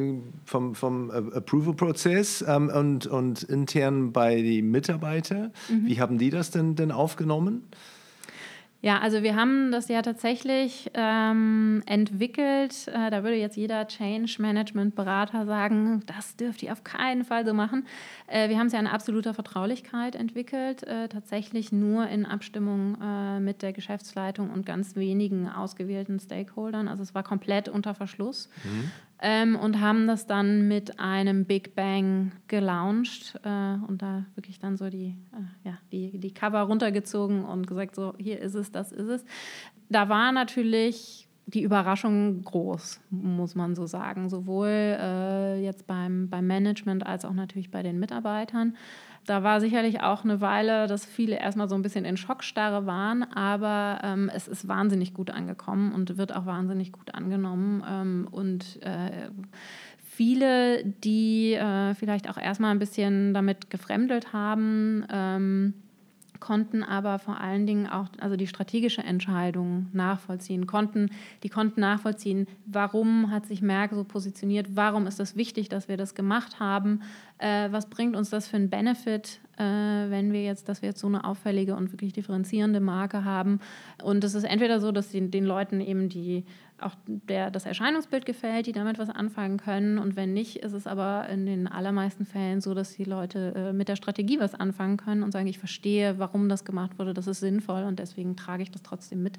[0.44, 5.86] vom, vom Approval-Prozess ähm, und, und intern bei den Mitarbeitern, mhm.
[5.86, 7.64] wie haben die das denn, denn aufgenommen?
[8.86, 12.86] Ja, also wir haben das ja tatsächlich ähm, entwickelt.
[12.86, 17.44] Äh, da würde jetzt jeder Change Management Berater sagen, das dürft ihr auf keinen Fall
[17.44, 17.84] so machen.
[18.28, 23.40] Äh, wir haben es ja in absoluter Vertraulichkeit entwickelt, äh, tatsächlich nur in Abstimmung äh,
[23.40, 26.86] mit der Geschäftsleitung und ganz wenigen ausgewählten Stakeholdern.
[26.86, 28.48] Also es war komplett unter Verschluss.
[28.62, 34.58] Mhm ähm, und haben das dann mit einem Big Bang gelauncht äh, und da wirklich
[34.58, 38.70] dann so die, äh, ja, die, die Cover runtergezogen und gesagt, so hier ist es,
[38.70, 39.24] das ist es.
[39.88, 46.46] Da war natürlich die Überraschung groß, muss man so sagen, sowohl äh, jetzt beim, beim
[46.46, 48.76] Management als auch natürlich bei den Mitarbeitern
[49.26, 53.24] da war sicherlich auch eine Weile, dass viele erstmal so ein bisschen in Schockstarre waren,
[53.24, 57.82] aber ähm, es ist wahnsinnig gut angekommen und wird auch wahnsinnig gut angenommen.
[57.88, 59.30] Ähm, und äh,
[59.98, 65.74] viele, die äh, vielleicht auch erstmal ein bisschen damit gefremdelt haben, ähm,
[66.40, 71.10] konnten aber vor allen Dingen auch also die strategische Entscheidung nachvollziehen, konnten,
[71.42, 75.96] die konnten nachvollziehen, warum hat sich Merck so positioniert, warum ist es wichtig, dass wir
[75.96, 77.02] das gemacht haben,
[77.38, 81.00] äh, was bringt uns das für einen Benefit, äh, wenn wir jetzt, dass wir jetzt
[81.00, 83.60] so eine auffällige und wirklich differenzierende Marke haben.
[84.02, 86.44] Und es ist entweder so, dass den, den Leuten eben die
[86.80, 89.98] auch der, das Erscheinungsbild gefällt, die damit was anfangen können.
[89.98, 93.72] Und wenn nicht, ist es aber in den allermeisten Fällen so, dass die Leute äh,
[93.72, 97.26] mit der Strategie was anfangen können und sagen, ich verstehe, warum das gemacht wurde, das
[97.26, 99.38] ist sinnvoll und deswegen trage ich das trotzdem mit.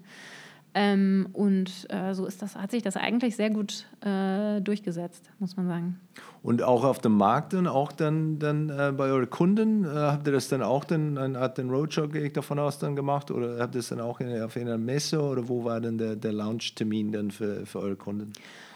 [0.79, 5.57] Ähm, und äh, so ist das, hat sich das eigentlich sehr gut äh, durchgesetzt, muss
[5.57, 5.99] man sagen.
[6.43, 10.27] Und auch auf dem Markt dann, auch dann, dann äh, bei euren Kunden, äh, habt
[10.27, 13.31] ihr das dann auch dann, eine Art den Roadshow, gehe ich davon aus, dann gemacht?
[13.31, 16.15] Oder habt ihr das dann auch in, auf einer Messe oder wo war denn der,
[16.15, 18.33] der Launch-Termin dann für, für eure Kunden?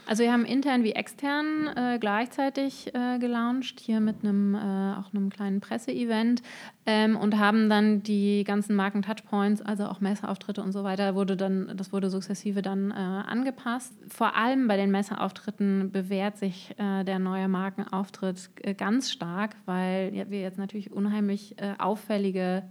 [0.07, 5.13] Also wir haben intern wie extern äh, gleichzeitig äh, gelauncht, hier mit einem äh, auch
[5.13, 6.41] einem kleinen Presseevent
[6.85, 11.71] ähm, und haben dann die ganzen Marken-Touchpoints, also auch Messeauftritte und so weiter, wurde dann,
[11.75, 13.93] das wurde sukzessive dann äh, angepasst.
[14.09, 20.11] Vor allem bei den Messeauftritten bewährt sich äh, der neue Markenauftritt äh, ganz stark, weil
[20.29, 22.63] wir jetzt natürlich unheimlich auffällige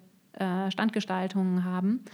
[0.68, 2.04] Standgestaltungen haben.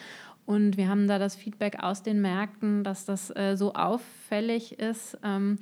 [0.47, 5.19] Und wir haben da das Feedback aus den Märkten, dass das äh, so auffällig ist,
[5.25, 5.59] ähm,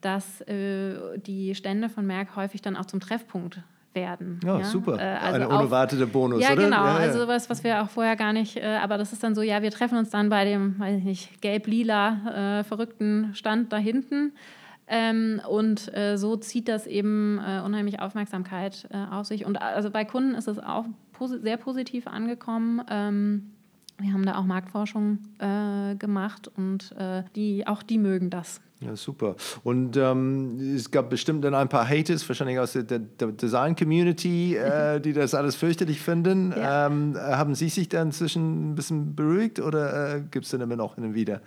[0.00, 3.60] dass äh, die Stände von Merck häufig dann auch zum Treffpunkt
[3.94, 4.40] werden.
[4.42, 4.64] Ja, ja?
[4.64, 4.98] super.
[4.98, 6.64] Äh, also Ein unerwarteter Bonus, ja, oder?
[6.64, 6.84] Genau.
[6.84, 6.98] Ja, genau.
[6.98, 9.62] Also was, was wir auch vorher gar nicht, äh, aber das ist dann so, ja,
[9.62, 14.32] wir treffen uns dann bei dem, weiß ich nicht, gelb-lila äh, verrückten Stand da hinten.
[14.88, 19.46] Ähm, und äh, so zieht das eben äh, unheimlich Aufmerksamkeit äh, auf sich.
[19.46, 22.82] Und also bei Kunden ist es auch posi sehr positiv angekommen.
[22.90, 23.52] Ähm,
[23.98, 28.60] wir haben da auch Marktforschung äh, gemacht und äh, die, auch die mögen das.
[28.80, 29.36] Ja, super.
[29.62, 35.00] Und ähm, es gab bestimmt dann ein paar Haters, wahrscheinlich aus der, der Design-Community, äh,
[35.04, 36.52] die das alles fürchterlich finden.
[36.56, 36.86] Ja.
[36.86, 40.76] Ähm, haben Sie sich dann inzwischen ein bisschen beruhigt oder äh, gibt es dann immer
[40.76, 41.40] noch hin und wieder?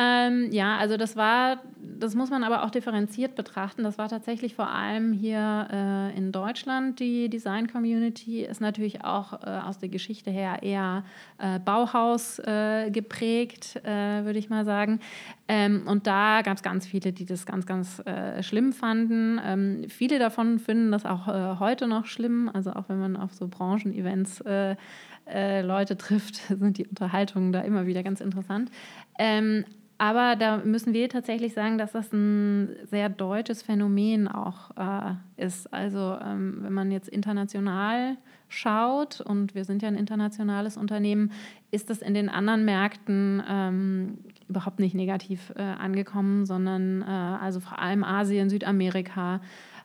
[0.00, 3.82] Ähm, ja, also das war, das muss man aber auch differenziert betrachten.
[3.82, 9.46] Das war tatsächlich vor allem hier äh, in Deutschland die Design-Community, ist natürlich auch äh,
[9.66, 11.02] aus der Geschichte her eher
[11.38, 15.00] äh, Bauhaus äh, geprägt, äh, würde ich mal sagen.
[15.48, 19.40] Ähm, und da gab es ganz viele, die das ganz, ganz äh, schlimm fanden.
[19.44, 21.26] Ähm, viele davon finden das auch
[21.58, 24.44] heute noch schlimm, also auch wenn man auf so Branchen-Events
[25.30, 28.70] Leute trifft, sind die Unterhaltungen da immer wieder ganz interessant.
[29.18, 29.66] Ähm,
[29.98, 35.72] aber da müssen wir tatsächlich sagen, dass das ein sehr deutsches Phänomen auch äh, ist.
[35.74, 38.16] Also ähm, wenn man jetzt international
[38.48, 41.32] schaut, und wir sind ja ein internationales Unternehmen,
[41.72, 47.58] ist das in den anderen Märkten ähm, überhaupt nicht negativ äh, angekommen, sondern äh, also
[47.58, 49.40] vor allem Asien, Südamerika,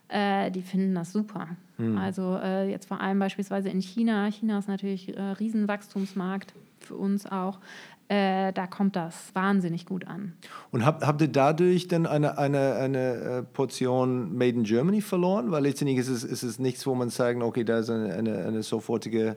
[0.09, 1.47] äh, die finden das super.
[1.77, 1.97] Hm.
[1.97, 4.27] Also äh, jetzt vor allem beispielsweise in China.
[4.27, 7.59] China ist natürlich ein äh, Riesenwachstumsmarkt für uns auch
[8.13, 10.33] äh, da kommt das wahnsinnig gut an.
[10.69, 15.49] Und habt, habt ihr dadurch dann eine, eine, eine äh, Portion Made in Germany verloren?
[15.49, 18.45] Weil letztendlich ist es, ist es nichts, wo man sagen, okay, da ist eine, eine,
[18.45, 19.35] eine sofortige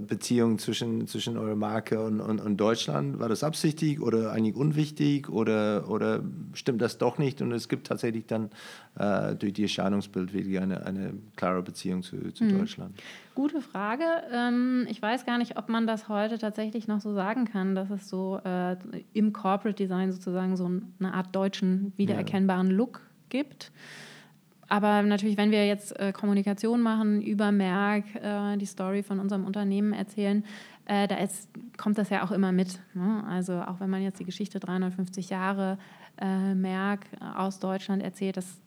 [0.00, 3.18] Beziehung zwischen, zwischen eurer Marke und, und, und, Deutschland?
[3.18, 7.88] War das absichtlich oder eigentlich unwichtig oder, oder stimmt das doch nicht und es gibt
[7.88, 8.50] tatsächlich dann
[8.96, 12.58] äh, durch die Erscheinungsbild wirklich eine, eine klare Beziehung zu, zu mhm.
[12.58, 12.94] Deutschland?
[13.34, 14.04] Gute Frage.
[14.32, 17.90] Ähm, ich weiß gar nicht, ob man das heute tatsächlich noch so sagen kann, dass
[17.90, 18.76] es so äh,
[19.12, 22.76] im Corporate Design sozusagen so eine Art deutschen wiedererkennbaren ja.
[22.76, 23.72] Look gibt
[24.68, 29.44] aber natürlich, wenn wir jetzt äh, Kommunikation machen über Merck, äh, die Story von unserem
[29.44, 30.44] Unternehmen erzählen,
[30.86, 32.78] äh, da ist, kommt das ja auch immer mit.
[32.94, 33.24] Ne?
[33.28, 35.78] Also auch wenn man jetzt die Geschichte 350 Jahre
[36.20, 38.60] äh, Merck aus Deutschland erzählt, das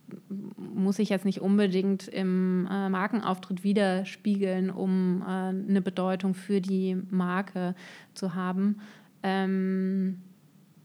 [0.58, 6.98] muss ich jetzt nicht unbedingt im äh, Markenauftritt widerspiegeln, um äh, eine Bedeutung für die
[7.10, 7.76] Marke
[8.14, 8.80] zu haben.
[9.24, 10.22] Ähm,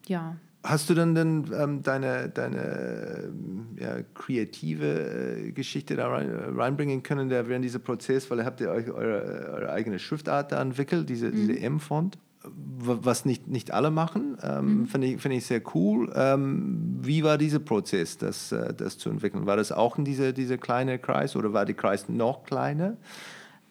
[0.06, 0.36] ja.
[0.64, 3.32] Hast du dann, dann ähm, deine, deine
[3.76, 8.60] ja, kreative äh, Geschichte da rein, äh, reinbringen können da während dieser Prozess, weil habt
[8.60, 11.34] ihr euch eure, eure eigene Schriftart da entwickelt, diese, mhm.
[11.34, 14.86] diese M-Font, was nicht, nicht alle machen, ähm, mhm.
[14.86, 16.12] finde ich, find ich sehr cool.
[16.14, 19.46] Ähm, wie war dieser Prozess, das, äh, das zu entwickeln?
[19.46, 22.96] War das auch in dieser diese kleine Kreis oder war der Kreis noch kleiner?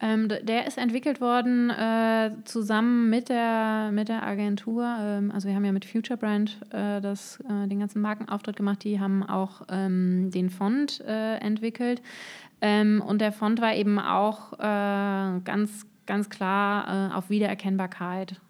[0.04, 4.84] Ähm, der ist entwickelt worden äh, zusammen mit der, mit der Agentur.
[5.00, 8.84] Ähm, also wir haben ja mit Future Brand äh, das, äh, den ganzen Markenauftritt gemacht.
[8.84, 12.02] Die haben auch ähm, den Font äh, entwickelt.
[12.62, 18.42] Ähm, und der Font war eben auch äh, ganz, ganz klar äh, auf Wiedererkennbarkeit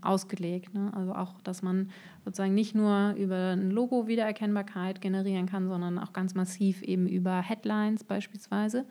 [0.00, 0.74] ausgelegt.
[0.74, 0.90] Ne?
[0.92, 1.90] Also auch, dass man
[2.24, 7.40] sozusagen nicht nur über ein Logo Wiedererkennbarkeit generieren kann, sondern auch ganz massiv eben über
[7.40, 8.86] Headlines beispielsweise.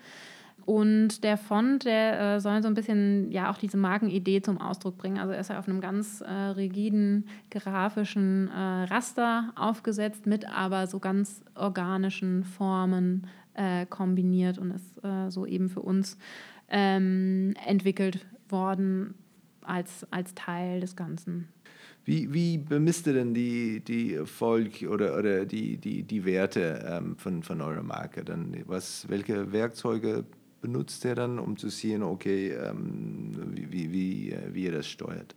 [0.72, 4.98] Und der Font, der äh, soll so ein bisschen ja auch diese Markenidee zum Ausdruck
[4.98, 5.18] bringen.
[5.18, 10.88] Also er ist ja auf einem ganz äh, rigiden grafischen äh, Raster aufgesetzt, mit aber
[10.88, 16.18] so ganz organischen Formen äh, kombiniert und ist äh, so eben für uns
[16.70, 19.16] ähm, entwickelt worden
[19.64, 21.50] als, als Teil des Ganzen.
[22.06, 27.18] Wie, wie bemisst ihr denn die, die Erfolg oder, oder die, die, die Werte ähm,
[27.18, 28.24] von, von eurer Marke?
[28.24, 30.24] Dann was, welche Werkzeuge
[30.62, 34.88] benutzt er dann, um zu sehen, okay, ähm, wie, wie, wie, äh, wie ihr das
[34.88, 35.36] steuert?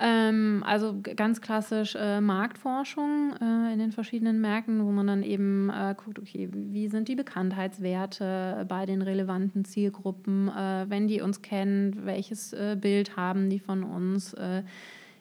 [0.00, 5.70] Ähm, also ganz klassisch äh, Marktforschung äh, in den verschiedenen Märkten, wo man dann eben
[5.70, 11.42] äh, guckt, okay, wie sind die Bekanntheitswerte bei den relevanten Zielgruppen, äh, wenn die uns
[11.42, 14.36] kennen, welches äh, Bild haben die von uns,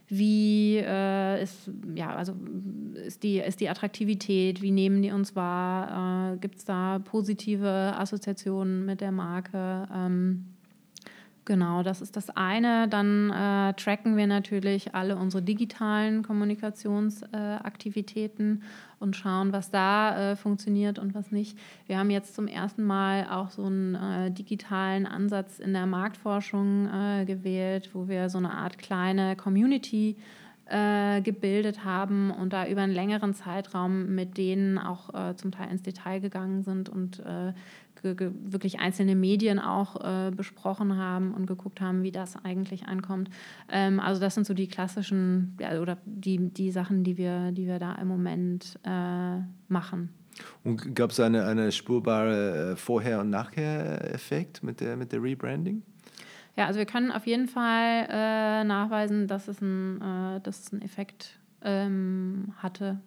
[0.10, 0.78] äh, wie
[1.44, 2.34] ist, ja, also
[3.06, 8.86] ist, die, ist die Attraktivität, wie nehmen die uns wahr, gibt es da positive Assoziationen
[8.86, 9.88] mit der Marke.
[9.94, 10.57] Ähm,
[11.48, 12.90] Genau, das ist das eine.
[12.90, 18.66] Dann äh, tracken wir natürlich alle unsere digitalen Kommunikationsaktivitäten äh,
[19.00, 21.58] und schauen, was da äh, funktioniert und was nicht.
[21.86, 26.90] Wir haben jetzt zum ersten Mal auch so einen äh, digitalen Ansatz in der Marktforschung
[26.90, 30.18] äh, gewählt, wo wir so eine Art kleine Community
[30.66, 35.84] äh, gebildet haben und da über einen längeren Zeitraum mit denen auch zum Teil ins
[35.84, 37.24] Detail gegangen sind und
[38.04, 43.30] wirklich einzelne Medien auch äh, besprochen haben und geguckt haben, wie das eigentlich ankommt.
[43.70, 47.68] Ähm, also das sind so die klassischen ja, oder die, die Sachen, die wir, die
[47.68, 50.10] wir da im Moment äh, machen.
[50.64, 55.82] Und gab es eine, eine spürbare äh, Vorher- und Nachher-Effekt mit der, mit der Rebranding?
[56.56, 60.74] Ja, also wir können auf jeden Fall äh, nachweisen, dass es, ein, äh, dass es
[60.74, 63.00] einen Effekt ähm, hatte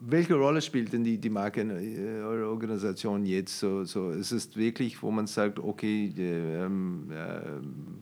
[0.00, 3.58] welche Rolle spielt denn die, die Marke in äh, eurer Organisation jetzt?
[3.58, 7.40] So, so, ist es wirklich, wo man sagt, okay, die, ähm, äh,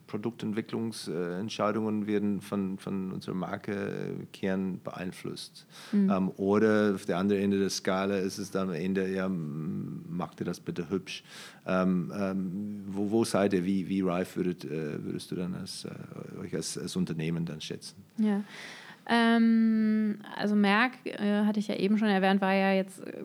[0.06, 5.66] Produktentwicklungsentscheidungen werden von, von unserer Marke Kern beeinflusst?
[5.92, 6.10] Mhm.
[6.10, 10.40] Ähm, oder auf der anderen Ende der Skala ist es dann am Ende, ja, macht
[10.40, 11.24] ihr das bitte hübsch?
[11.66, 13.64] Ähm, ähm, wo, wo seid ihr?
[13.64, 17.62] Wie, wie reif würdet, äh, würdest du dann als, äh, euch als, als Unternehmen dann
[17.62, 18.04] schätzen?
[18.18, 18.44] Ja.
[19.08, 23.24] Ähm, also Merck, äh, hatte ich ja eben schon erwähnt, war ja jetzt äh,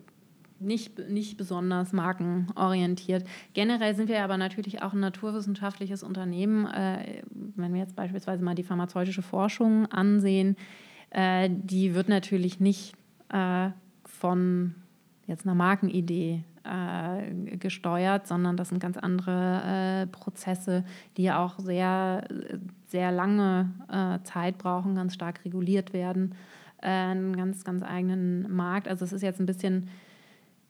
[0.60, 3.24] nicht, nicht besonders markenorientiert.
[3.52, 6.66] Generell sind wir aber natürlich auch ein naturwissenschaftliches Unternehmen.
[6.66, 10.56] Äh, wenn wir jetzt beispielsweise mal die pharmazeutische Forschung ansehen,
[11.10, 12.94] äh, die wird natürlich nicht
[13.30, 13.70] äh,
[14.04, 14.74] von
[15.26, 20.84] jetzt einer Markenidee äh, gesteuert, sondern das sind ganz andere äh, Prozesse,
[21.16, 22.26] die auch sehr,
[22.92, 26.34] sehr lange äh, Zeit brauchen, ganz stark reguliert werden,
[26.80, 28.86] äh, einen ganz, ganz eigenen Markt.
[28.86, 29.88] Also es ist jetzt ein bisschen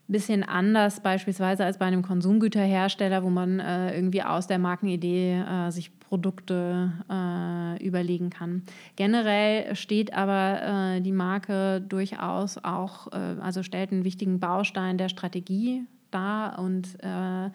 [0.08, 5.70] bisschen anders beispielsweise als bei einem Konsumgüterhersteller, wo man äh, irgendwie aus der Markenidee äh,
[5.70, 8.62] sich Produkte äh, überlegen kann.
[8.96, 15.08] Generell steht aber äh, die Marke durchaus auch, äh, also stellt einen wichtigen Baustein der
[15.08, 17.50] Strategie dar und äh,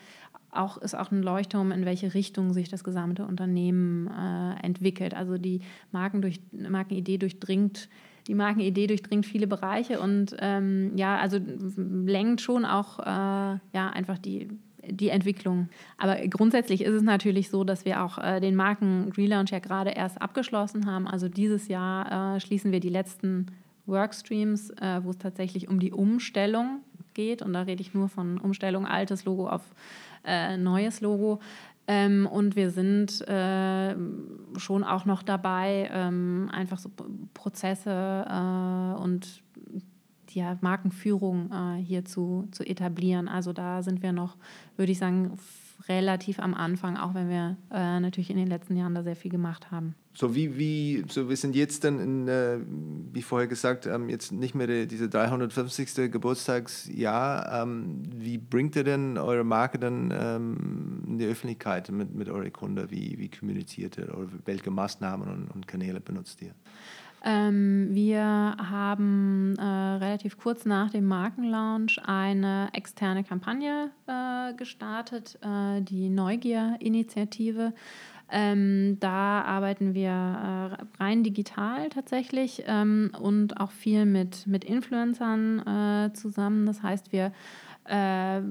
[0.58, 4.08] auch ist auch ein Leuchtturm, in welche Richtung sich das gesamte Unternehmen
[4.62, 5.14] entwickelt.
[5.14, 7.90] Also die Marken durch, Markenidee durchdringt
[8.28, 11.40] die Markenidee durchdringt viele Bereiche und ähm, ja, also
[11.78, 14.50] lenkt schon auch äh, ja, einfach die,
[14.86, 15.70] die Entwicklung.
[15.98, 20.22] Aber grundsätzlich ist es natürlich so, dass wir auch äh, den Marken-Relaunch ja gerade erst
[20.22, 21.08] abgeschlossen haben.
[21.08, 23.48] Also dieses Jahr äh, schließen wir die letzten
[23.86, 26.82] Workstreams, äh, wo es tatsächlich um die Umstellung
[27.14, 27.42] geht.
[27.42, 29.64] Und da rede ich nur von Umstellung altes Logo auf
[30.28, 31.40] äh, neues Logo.
[31.88, 33.96] Ähm, und wir sind äh,
[34.58, 36.92] schon auch noch dabei, ähm, einfach so
[37.34, 39.42] Prozesse äh, und
[40.32, 43.30] ja, Markenführung äh, hier zu, zu etablieren.
[43.30, 44.36] Also da sind wir noch,
[44.76, 45.38] würde ich sagen,
[45.90, 49.32] relativ am Anfang, auch wenn wir äh, natürlich in den letzten Jahren da sehr viel
[49.32, 49.96] gemacht haben.
[50.14, 52.58] So wie, wie so wir sind jetzt dann, in, äh,
[53.14, 56.12] wie vorher gesagt, ähm, jetzt nicht mehr die, diese 350.
[56.12, 57.62] Geburtstagsjahr.
[57.62, 62.52] Ähm, wie bringt ihr denn eure Marke dann ähm, in die Öffentlichkeit mit, mit euren
[62.52, 62.90] Kunden?
[62.90, 64.18] Wie, wie kommuniziert ihr?
[64.18, 66.56] Oder welche Maßnahmen und, und Kanäle benutzt ihr?
[67.24, 75.82] Ähm, wir haben äh, relativ kurz nach dem Markenlaunch eine externe Kampagne äh, gestartet, äh,
[75.82, 77.74] die Neugier-Initiative.
[78.30, 85.60] Ähm, da arbeiten wir äh, rein digital tatsächlich ähm, und auch viel mit, mit Influencern
[85.60, 86.66] äh, zusammen.
[86.66, 87.32] Das heißt, wir
[87.88, 88.42] äh,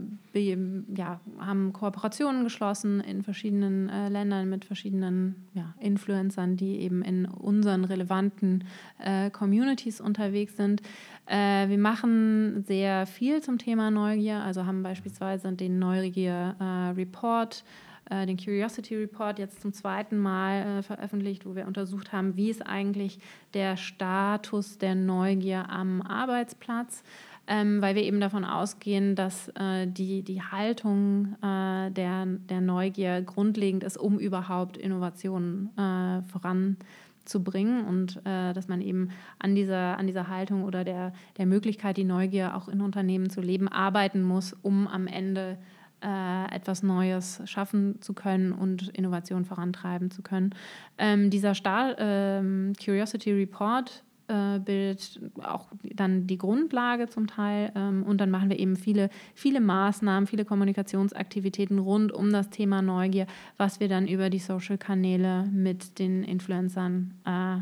[0.94, 7.26] ja, haben Kooperationen geschlossen in verschiedenen äh, Ländern mit verschiedenen ja, Influencern, die eben in
[7.26, 8.64] unseren relevanten
[8.98, 10.82] äh, Communities unterwegs sind.
[11.26, 17.64] Äh, wir machen sehr viel zum Thema Neugier, also haben beispielsweise den Neugier äh, Report
[18.08, 22.50] äh, den Curiosity Report jetzt zum zweiten Mal äh, veröffentlicht, wo wir untersucht haben, wie
[22.50, 23.18] ist eigentlich
[23.52, 27.02] der Status der Neugier am Arbeitsplatz
[27.46, 33.22] ähm, weil wir eben davon ausgehen, dass äh, die, die Haltung äh, der, der Neugier
[33.22, 40.06] grundlegend ist, um überhaupt Innovationen äh, voranzubringen und äh, dass man eben an dieser, an
[40.06, 44.52] dieser Haltung oder der, der Möglichkeit, die Neugier auch in Unternehmen zu leben, arbeiten muss,
[44.62, 45.58] um am Ende
[46.02, 50.50] äh, etwas Neues schaffen zu können und Innovation vorantreiben zu können.
[50.98, 57.72] Ähm, dieser Star ähm, Curiosity Report äh, bildet auch dann die Grundlage zum Teil.
[57.74, 62.82] Ähm, und dann machen wir eben viele, viele Maßnahmen, viele Kommunikationsaktivitäten rund um das Thema
[62.82, 67.58] Neugier, was wir dann über die Social-Kanäle mit den Influencern äh,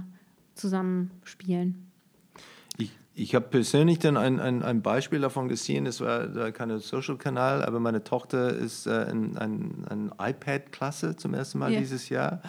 [0.55, 1.91] zusammenspielen.
[2.79, 7.63] Ich, ich habe persönlich dann ein, ein, ein Beispiel davon gesehen, es war kein Social-Kanal,
[7.65, 11.81] aber meine Tochter ist äh, in ein, ein iPad-Klasse zum ersten Mal yeah.
[11.81, 12.41] dieses Jahr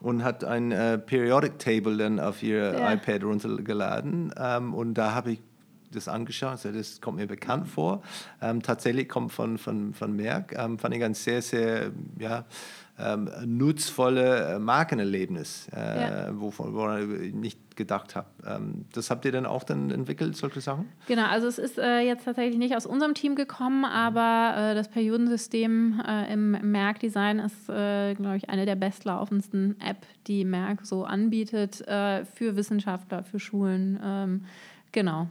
[0.00, 2.92] und hat ein äh, Periodic Table dann auf ihr ja.
[2.92, 4.32] iPad runtergeladen.
[4.36, 5.40] Ähm, und da habe ich
[5.92, 8.02] das angeschaut, also das kommt mir bekannt vor.
[8.42, 10.54] Ähm, tatsächlich kommt von, von, von Merck.
[10.56, 12.44] Ähm, fand ich ein sehr, sehr ja,
[12.98, 16.40] ähm, nutzvolle äh, Markenerlebnis, äh, ja.
[16.40, 18.28] wovon, woran ich nicht gedacht habe.
[18.46, 20.88] Ähm, das habt ihr dann auch dann entwickelt, solche Sachen?
[21.06, 24.88] Genau, also es ist äh, jetzt tatsächlich nicht aus unserem Team gekommen, aber äh, das
[24.88, 31.04] Periodensystem äh, im Merck-Design ist, äh, glaube ich, eine der bestlaufendsten App, die Merck so
[31.04, 34.00] anbietet für Wissenschaftler, für Schulen.
[34.02, 34.44] Ähm,
[34.92, 35.28] genau.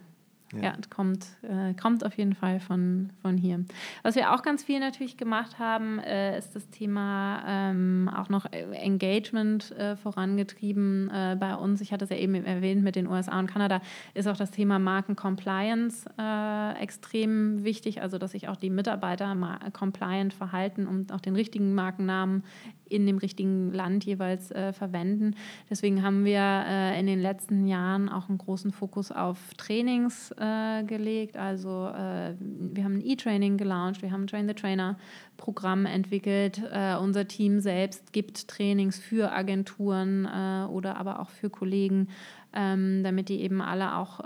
[0.54, 3.66] Ja, ja kommt, äh, kommt auf jeden Fall von, von hier.
[4.04, 8.46] Was wir auch ganz viel natürlich gemacht haben, äh, ist das Thema ähm, auch noch
[8.52, 11.82] Engagement äh, vorangetrieben äh, bei uns.
[11.82, 13.82] Ich hatte es ja eben erwähnt mit den USA und Kanada,
[14.14, 19.36] ist auch das Thema Markencompliance äh, extrem wichtig, also dass sich auch die Mitarbeiter
[19.74, 22.44] compliant verhalten und auch den richtigen Markennamen
[22.90, 25.36] in dem richtigen Land jeweils äh, verwenden.
[25.70, 30.84] Deswegen haben wir äh, in den letzten Jahren auch einen großen Fokus auf Trainings äh,
[30.84, 31.38] gelegt.
[31.38, 34.98] Also äh, wir haben ein E-Training gelauncht, wir haben ein Train the Trainer
[35.38, 36.62] Programm entwickelt.
[36.72, 42.10] Äh, unser Team selbst gibt Trainings für Agenturen äh, oder aber auch für Kollegen,
[42.54, 44.20] ähm, damit die eben alle auch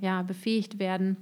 [0.00, 1.16] ja, befähigt werden,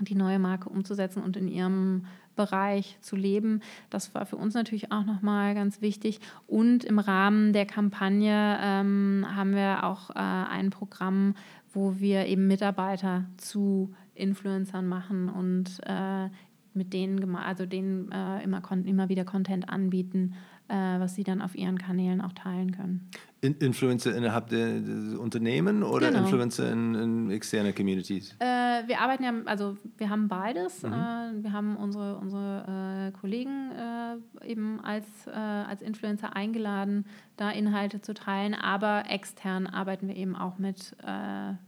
[0.00, 2.04] die neue Marke umzusetzen und in ihrem
[2.40, 3.60] Bereich zu leben.
[3.90, 6.20] Das war für uns natürlich auch nochmal ganz wichtig.
[6.46, 11.34] Und im Rahmen der Kampagne ähm, haben wir auch äh, ein Programm,
[11.74, 16.30] wo wir eben Mitarbeiter zu Influencern machen und äh,
[16.72, 20.34] mit denen, also denen äh, immer, immer wieder Content anbieten,
[20.68, 23.10] äh, was sie dann auf ihren Kanälen auch teilen können.
[23.42, 26.20] In Influencer innerhalb der, der Unternehmen oder genau.
[26.20, 28.36] Influencer in, in externe Communities?
[28.38, 28.44] Äh,
[28.86, 30.82] wir arbeiten ja, also wir haben beides.
[30.82, 30.92] Mhm.
[30.92, 37.50] Äh, wir haben unsere, unsere äh, Kollegen äh, eben als, äh, als Influencer eingeladen, da
[37.50, 40.94] Inhalte zu teilen, aber extern arbeiten wir eben auch mit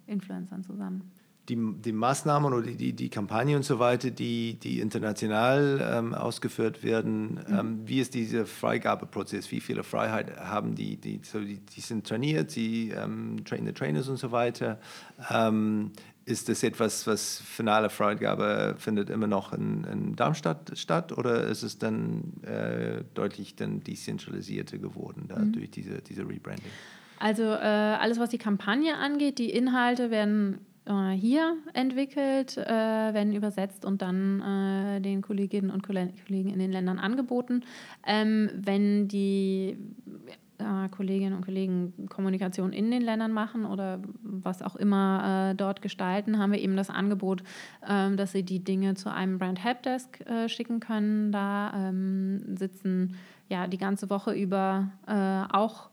[0.07, 1.11] Influencern zusammen
[1.49, 6.85] die, die Maßnahmen oder die, die Kampagne und so weiter, die, die international ähm, ausgeführt
[6.85, 7.59] werden, mhm.
[7.59, 9.51] ähm, wie ist dieser Freigabeprozess?
[9.51, 10.97] Wie viele Freiheit haben die?
[10.97, 14.79] Die, so die, die sind trainiert, sie ähm, trainen die Trainers und so weiter.
[15.31, 15.91] Ähm,
[16.25, 21.65] ist das etwas, was finale Freigabe findet immer noch in, in Darmstadt statt oder ist
[21.65, 25.53] es dann äh, deutlich dann dezentralisierter geworden da mhm.
[25.53, 26.71] durch diese, diese Rebranding?
[27.19, 30.61] Also äh, alles, was die Kampagne angeht, die Inhalte werden
[31.15, 36.99] hier entwickelt, äh, werden übersetzt und dann äh, den Kolleginnen und Kollegen in den Ländern
[36.99, 37.63] angeboten.
[38.05, 39.77] Ähm, wenn die
[40.59, 45.83] äh, Kolleginnen und Kollegen Kommunikation in den Ländern machen oder was auch immer äh, dort
[45.83, 47.43] gestalten, haben wir eben das Angebot,
[47.89, 51.33] ähm, dass sie die Dinge zu einem Brand Helpdesk äh, schicken können.
[51.33, 53.17] Da ähm, sitzen
[53.49, 54.91] ja die ganze Woche über
[55.53, 55.91] auch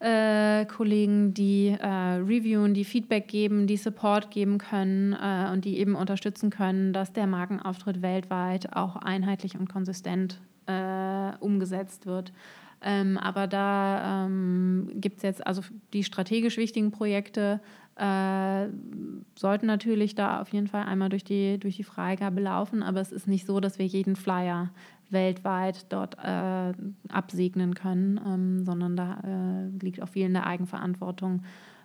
[0.00, 5.78] äh, Kollegen, die äh, reviewen, die Feedback geben, die Support geben können äh, und die
[5.78, 12.32] eben unterstützen können, dass der Markenauftritt weltweit auch einheitlich und konsistent äh, umgesetzt wird.
[12.82, 15.60] Ähm, aber da ähm, gibt es jetzt also
[15.92, 17.60] die strategisch wichtigen Projekte,
[17.96, 18.68] äh,
[19.34, 23.12] sollten natürlich da auf jeden Fall einmal durch die, durch die Freigabe laufen, aber es
[23.12, 24.70] ist nicht so, dass wir jeden Flyer
[25.10, 26.72] weltweit dort äh,
[27.08, 31.42] absegnen können, ähm, sondern da äh, liegt auch viel in der Eigenverantwortung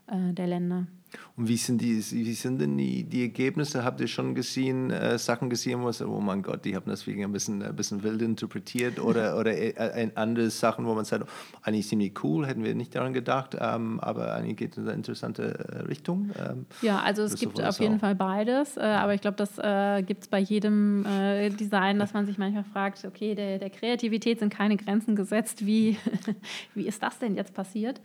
[0.07, 0.87] äh, der Länder.
[1.35, 3.83] Und wie sind, die, wie sind denn die, die Ergebnisse?
[3.83, 7.05] Habt ihr schon gesehen, äh, Sachen gesehen, wo es, oh mein Gott, die haben das
[7.07, 11.27] wegen ein bisschen, ein bisschen wild interpretiert oder, oder äh, andere Sachen, wo man sagt,
[11.61, 14.93] eigentlich ziemlich cool, hätten wir nicht daran gedacht, ähm, aber eigentlich geht es in eine
[14.93, 16.31] interessante äh, Richtung.
[16.39, 17.99] Ähm, ja, also es gibt auf jeden auch.
[17.99, 22.13] Fall beides, äh, aber ich glaube, das äh, gibt es bei jedem äh, Design, dass
[22.13, 25.97] man sich manchmal fragt, okay, der, der Kreativität sind keine Grenzen gesetzt, wie,
[26.75, 27.99] wie ist das denn jetzt passiert?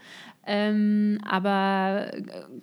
[0.46, 2.12] Ähm, aber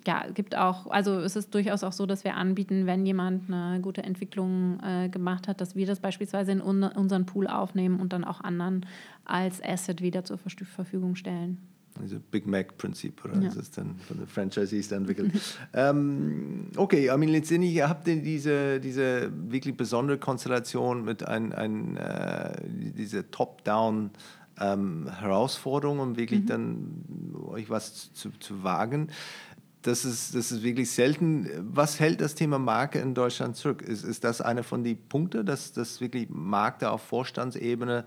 [0.05, 3.81] ja, gibt auch, also es ist durchaus auch so, dass wir anbieten, wenn jemand eine
[3.81, 8.13] gute Entwicklung äh, gemacht hat, dass wir das beispielsweise in un unseren Pool aufnehmen und
[8.13, 8.85] dann auch anderen
[9.25, 11.59] als Asset wieder zur Verfügung stellen.
[12.01, 13.35] Also Big Mac-Prinzip, oder?
[13.35, 13.47] Ja.
[13.49, 15.31] Das ist dann von den Franchisees entwickelt.
[15.73, 21.97] ähm, okay, I mean, letztendlich habt ihr diese, diese wirklich besondere Konstellation mit ein, ein,
[21.97, 24.11] äh, diese Top-Down-
[24.59, 26.45] ähm, Herausforderung, um wirklich mhm.
[26.47, 29.09] dann euch was zu, zu wagen.
[29.81, 31.49] Das ist, das ist wirklich selten.
[31.73, 33.81] Was hält das Thema Marke in Deutschland zurück?
[33.81, 38.05] Ist, ist das einer von den Punkten, dass das wirklich Marke auf Vorstandsebene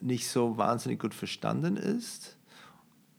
[0.00, 2.36] nicht so wahnsinnig gut verstanden ist?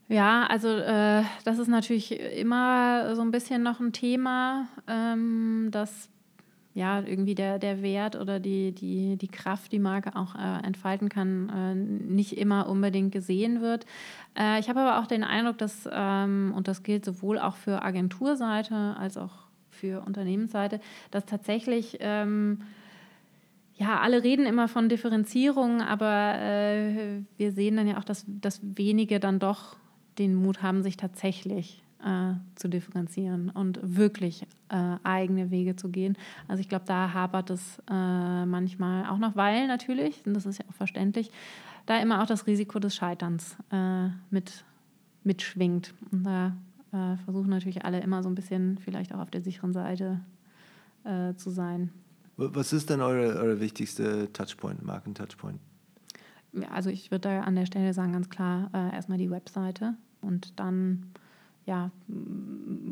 [0.07, 6.09] Ja, also äh, das ist natürlich immer so ein bisschen noch ein Thema, ähm, dass
[6.73, 11.09] ja irgendwie der, der Wert oder die, die, die Kraft, die Marke auch äh, entfalten
[11.09, 13.85] kann, äh, nicht immer unbedingt gesehen wird.
[14.37, 17.83] Äh, ich habe aber auch den Eindruck, dass, ähm, und das gilt sowohl auch für
[17.83, 22.61] Agenturseite als auch für Unternehmensseite, dass tatsächlich ähm,
[23.75, 28.61] ja, alle reden immer von Differenzierung, aber äh, wir sehen dann ja auch, dass, dass
[28.61, 29.75] wenige dann doch
[30.19, 36.17] den Mut haben, sich tatsächlich äh, zu differenzieren und wirklich äh, eigene Wege zu gehen.
[36.47, 40.59] Also ich glaube, da hapert es äh, manchmal auch noch, weil natürlich, und das ist
[40.59, 41.31] ja auch verständlich,
[41.85, 44.63] da immer auch das Risiko des Scheiterns äh, mit,
[45.23, 45.93] mitschwingt.
[46.11, 46.55] Und da
[46.91, 50.21] äh, versuchen natürlich alle immer so ein bisschen vielleicht auch auf der sicheren Seite
[51.35, 51.89] zu sein.
[52.37, 55.59] Was ist denn eure, eure wichtigste Touchpoint, Marken-Touchpoint?
[56.69, 60.59] also ich würde da an der Stelle sagen, ganz klar, äh, erstmal die Webseite und
[60.59, 61.11] dann
[61.65, 61.91] ja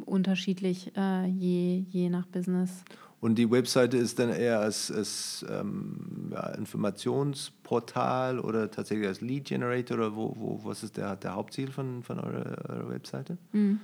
[0.05, 2.84] unterschiedlich äh, je, je nach Business.
[3.22, 9.45] Und die Webseite ist dann eher als, als ähm, ja, Informationsportal oder tatsächlich als Lead
[9.45, 13.38] Generator oder wo, wo, was ist der, der Hauptziel von, von eurer, eurer Webseite?
[13.51, 13.82] Mhm.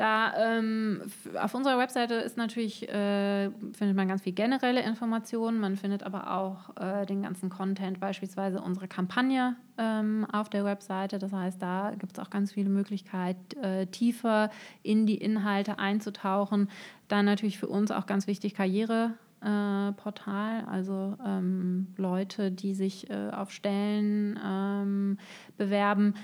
[0.00, 1.02] Da ähm,
[1.38, 6.38] auf unserer Webseite ist natürlich, äh, findet man ganz viel generelle Informationen, man findet aber
[6.38, 11.18] auch äh, den ganzen Content, beispielsweise unsere Kampagne ähm, auf der Webseite.
[11.18, 14.48] Das heißt, da gibt es auch ganz viele Möglichkeiten, äh, tiefer
[14.82, 16.70] in die Inhalte einzutauchen.
[17.08, 23.50] Dann natürlich für uns auch ganz wichtig Karriereportal, also ähm, Leute, die sich äh, auf
[23.50, 25.18] Stellen ähm,
[25.58, 26.14] bewerben.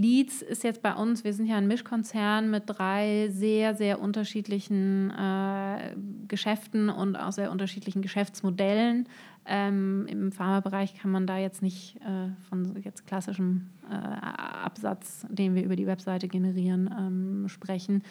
[0.00, 5.10] Leads ist jetzt bei uns, wir sind ja ein Mischkonzern mit drei sehr, sehr unterschiedlichen
[5.10, 5.94] äh,
[6.26, 9.06] Geschäften und auch sehr unterschiedlichen Geschäftsmodellen.
[9.46, 15.54] Ähm, Im Pharmabereich kann man da jetzt nicht äh, von jetzt klassischem äh, Absatz, den
[15.54, 18.02] wir über die Webseite generieren, ähm, sprechen.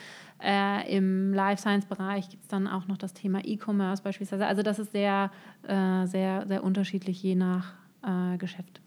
[0.44, 4.46] Äh, Im Life Science-Bereich gibt es dann auch noch das Thema E-Commerce beispielsweise.
[4.46, 5.32] Also das ist sehr,
[5.64, 7.74] äh, sehr, sehr unterschiedlich je nach
[8.04, 8.82] äh, Geschäft.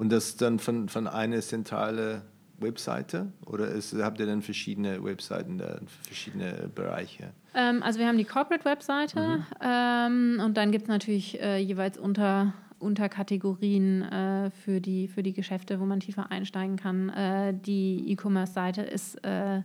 [0.00, 2.22] Und das dann von, von einer zentrale
[2.58, 5.60] Webseite oder ist, habt ihr dann verschiedene Webseiten,
[6.04, 7.34] verschiedene Bereiche?
[7.54, 9.44] Ähm, also wir haben die Corporate-Webseite mhm.
[9.60, 15.34] ähm, und dann gibt es natürlich äh, jeweils unter Unterkategorien äh, für, die, für die
[15.34, 17.10] Geschäfte, wo man tiefer einsteigen kann.
[17.10, 19.60] Äh, die E-Commerce-Seite ist äh,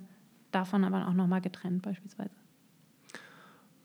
[0.52, 2.36] davon aber auch nochmal getrennt beispielsweise.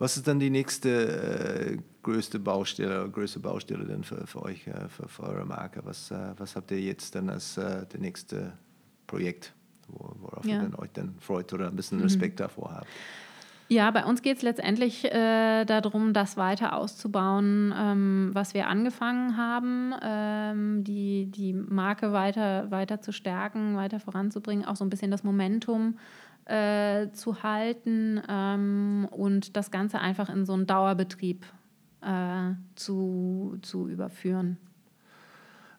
[0.00, 4.88] Was ist dann die nächste äh, größte Baustelle, größte Baustelle denn für, für euch, äh,
[4.88, 5.80] für, für, eure Marke?
[5.84, 8.52] Was, äh, was habt ihr jetzt dann als äh, das nächste
[9.06, 9.52] Projekt,
[9.88, 10.56] worauf ja.
[10.56, 12.04] ihr dann euch dann freut oder ein bisschen mhm.
[12.04, 12.44] Respekt mhm.
[12.44, 12.86] davor habt?
[13.68, 19.36] Ja, bei uns geht es letztendlich äh, darum, das weiter auszubauen, ähm, was wir angefangen
[19.36, 25.12] haben, ähm, die, die Marke weiter, weiter zu stärken, weiter voranzubringen, auch so ein bisschen
[25.12, 25.98] das Momentum
[26.46, 31.46] äh, zu halten ähm, und das Ganze einfach in so einen Dauerbetrieb
[32.02, 34.58] äh, zu, zu überführen.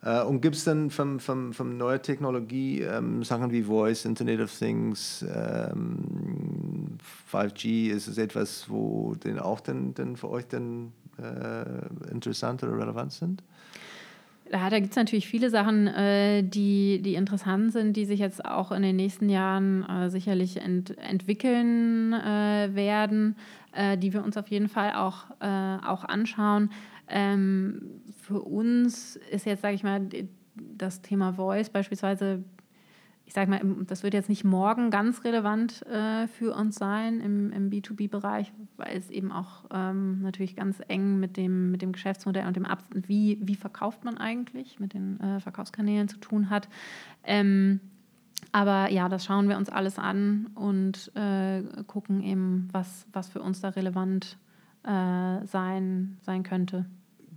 [0.04, 4.42] Uh, und gibt es dann von, von, von neuer Technologie ähm, Sachen wie Voice, Internet
[4.42, 6.98] of Things, ähm,
[7.32, 12.80] 5G, ist es etwas, wo denn auch denn, denn für euch dann äh, interessant oder
[12.80, 13.44] relevant sind?
[14.52, 18.44] Ja, da gibt es natürlich viele Sachen, äh, die, die interessant sind, die sich jetzt
[18.44, 23.38] auch in den nächsten Jahren äh, sicherlich ent, entwickeln äh, werden,
[23.72, 26.70] äh, die wir uns auf jeden Fall auch, äh, auch anschauen.
[27.08, 30.02] Ähm, für uns ist jetzt, sage ich mal,
[30.56, 32.44] das Thema Voice beispielsweise
[33.32, 37.54] ich sage mal, das wird jetzt nicht morgen ganz relevant äh, für uns sein im,
[37.54, 42.46] im B2B-Bereich, weil es eben auch ähm, natürlich ganz eng mit dem, mit dem Geschäftsmodell
[42.46, 46.68] und dem Ab wie, wie verkauft man eigentlich, mit den äh, Verkaufskanälen zu tun hat.
[47.24, 47.80] Ähm,
[48.52, 53.42] aber ja, das schauen wir uns alles an und äh, gucken eben, was, was für
[53.42, 54.38] uns da relevant
[54.84, 56.86] äh, sein, sein könnte.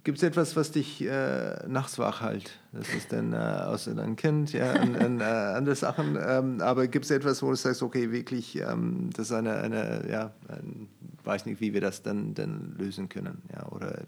[0.05, 2.59] Gibt es etwas, was dich äh, nachts wach hält?
[2.73, 6.19] Das ist dann äh, außer dein Kind, ja, und, und äh, andere Sachen.
[6.21, 10.07] Ähm, aber gibt es etwas, wo du sagst, okay, wirklich, ähm, das ist eine, eine
[10.11, 10.89] ja, ein,
[11.25, 14.03] weiß nicht, wie wir das dann, dann lösen können, ja, oder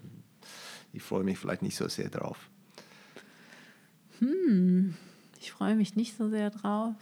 [0.93, 2.37] ich freue mich vielleicht nicht so sehr drauf.
[4.19, 4.93] Hm,
[5.39, 6.93] Ich freue mich nicht so sehr drauf.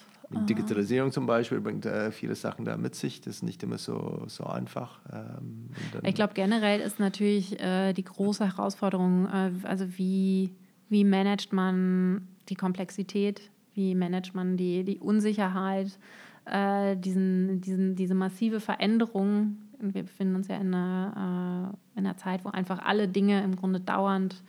[0.44, 3.22] Digitalisierung zum Beispiel bringt äh, viele Sachen da mit sich.
[3.22, 5.00] Das ist nicht immer so, so einfach.
[5.12, 5.70] Ähm,
[6.04, 10.54] ich glaube, generell ist natürlich äh, die große Herausforderung, äh, also wie,
[10.90, 15.98] wie managt man die Komplexität, wie managt man die, die Unsicherheit,
[16.46, 19.58] äh, diesen, diesen, diese massive Veränderung.
[19.80, 23.56] Wir befinden uns ja in einer, äh, in einer Zeit, wo einfach alle Dinge im
[23.56, 24.44] Grunde dauernd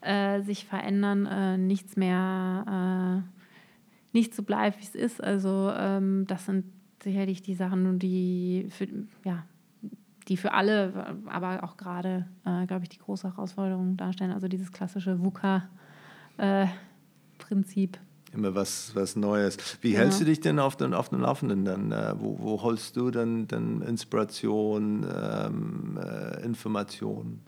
[0.00, 3.24] äh, sich verändern, nichts mehr
[4.12, 5.22] nicht so bleibt, wie es ist.
[5.22, 6.64] Also ähm, das sind
[7.02, 8.88] sicherlich die Sachen, die für,
[9.24, 9.44] ja,
[10.28, 14.32] die für alle, aber auch gerade, äh, glaube ich, die große Herausforderung darstellen.
[14.32, 17.96] Also dieses klassische VUCA-Prinzip.
[17.96, 18.00] Äh,
[18.34, 19.56] Immer was, was Neues.
[19.80, 20.00] Wie ja.
[20.00, 21.92] hältst du dich denn auf, den, auf dem Laufenden dann?
[21.92, 27.42] Äh, wo, wo holst du dann, dann Inspiration, ähm, äh, Informationen?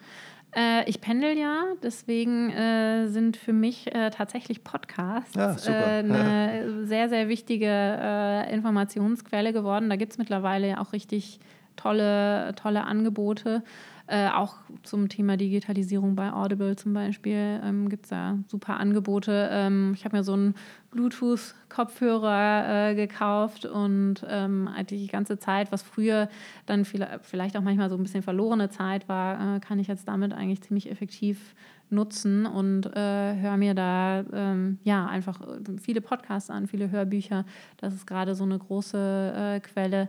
[0.58, 6.84] Äh, ich pendel ja, deswegen äh, sind für mich äh, tatsächlich Podcasts ja, äh, eine
[6.84, 9.88] sehr, sehr wichtige äh, Informationsquelle geworden.
[9.88, 11.38] Da gibt es mittlerweile ja auch richtig
[11.76, 13.62] tolle, tolle Angebote.
[14.10, 14.54] Äh, auch
[14.84, 19.50] zum Thema Digitalisierung bei Audible zum Beispiel ähm, gibt es da super Angebote.
[19.52, 20.54] Ähm, ich habe mir so einen
[20.92, 26.30] Bluetooth-Kopfhörer äh, gekauft und ähm, die ganze Zeit, was früher
[26.64, 30.32] dann vielleicht auch manchmal so ein bisschen verlorene Zeit war, äh, kann ich jetzt damit
[30.32, 31.54] eigentlich ziemlich effektiv
[31.90, 35.40] nutzen und äh, höre mir da ähm, ja einfach
[35.80, 37.44] viele Podcasts an, viele Hörbücher.
[37.76, 40.08] Das ist gerade so eine große äh, Quelle.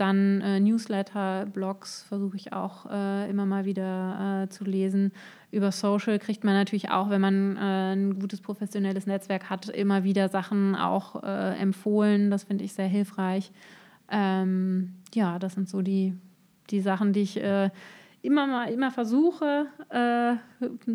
[0.00, 5.12] Dann äh, Newsletter, Blogs versuche ich auch äh, immer mal wieder äh, zu lesen.
[5.50, 10.02] Über Social kriegt man natürlich auch, wenn man äh, ein gutes professionelles Netzwerk hat, immer
[10.02, 12.30] wieder Sachen auch äh, empfohlen.
[12.30, 13.52] Das finde ich sehr hilfreich.
[14.10, 16.14] Ähm, ja, das sind so die,
[16.70, 17.68] die Sachen, die ich äh,
[18.22, 20.36] immer mal immer versuche äh,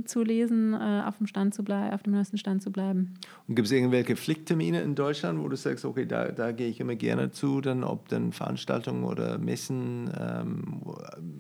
[0.06, 3.16] zu lesen, äh, auf dem Stand zu bleiben, auf dem neuesten Stand zu bleiben.
[3.48, 6.80] Und gibt es irgendwelche Pflichttermine in Deutschland, wo du sagst, okay, da, da gehe ich
[6.80, 10.82] immer gerne zu, dann ob dann Veranstaltungen oder Messen, ähm,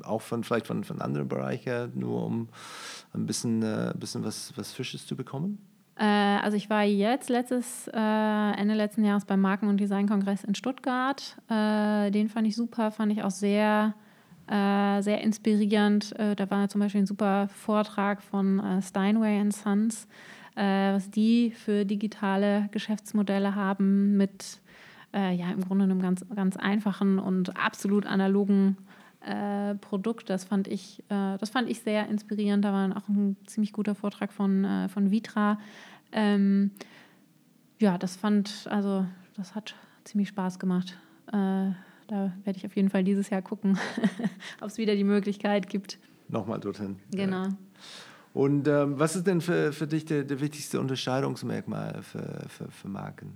[0.03, 2.49] auch von vielleicht von, von anderen Bereichen, nur um
[3.13, 5.59] ein bisschen, äh, bisschen was, was Fisches zu bekommen?
[5.97, 10.55] Äh, also ich war jetzt letztes äh, Ende letzten Jahres beim Marken- und Designkongress in
[10.55, 11.37] Stuttgart.
[11.49, 13.93] Äh, den fand ich super, fand ich auch sehr
[14.47, 16.17] äh, sehr inspirierend.
[16.19, 20.07] Äh, da war zum Beispiel ein super Vortrag von äh, Steinway Sons,
[20.55, 24.59] äh, was die für digitale Geschäftsmodelle haben mit
[25.13, 28.77] äh, ja im Grunde einem ganz, ganz einfachen und absolut analogen
[29.21, 30.29] äh, Produkt.
[30.29, 32.63] Das fand ich, das fand ich sehr inspirierend.
[32.63, 35.57] Da war auch ein ziemlich guter Vortrag von, von Vitra.
[36.11, 36.69] Ähm,
[37.79, 39.73] ja, das fand, also das hat
[40.03, 40.95] ziemlich Spaß gemacht
[42.07, 43.77] da werde ich auf jeden Fall dieses Jahr gucken,
[44.61, 45.99] ob es wieder die Möglichkeit gibt.
[46.27, 46.97] Nochmal dorthin.
[47.11, 47.47] Genau.
[48.33, 52.87] Und ähm, was ist denn für, für dich der, der wichtigste Unterscheidungsmerkmal für, für, für
[52.89, 53.33] Marken?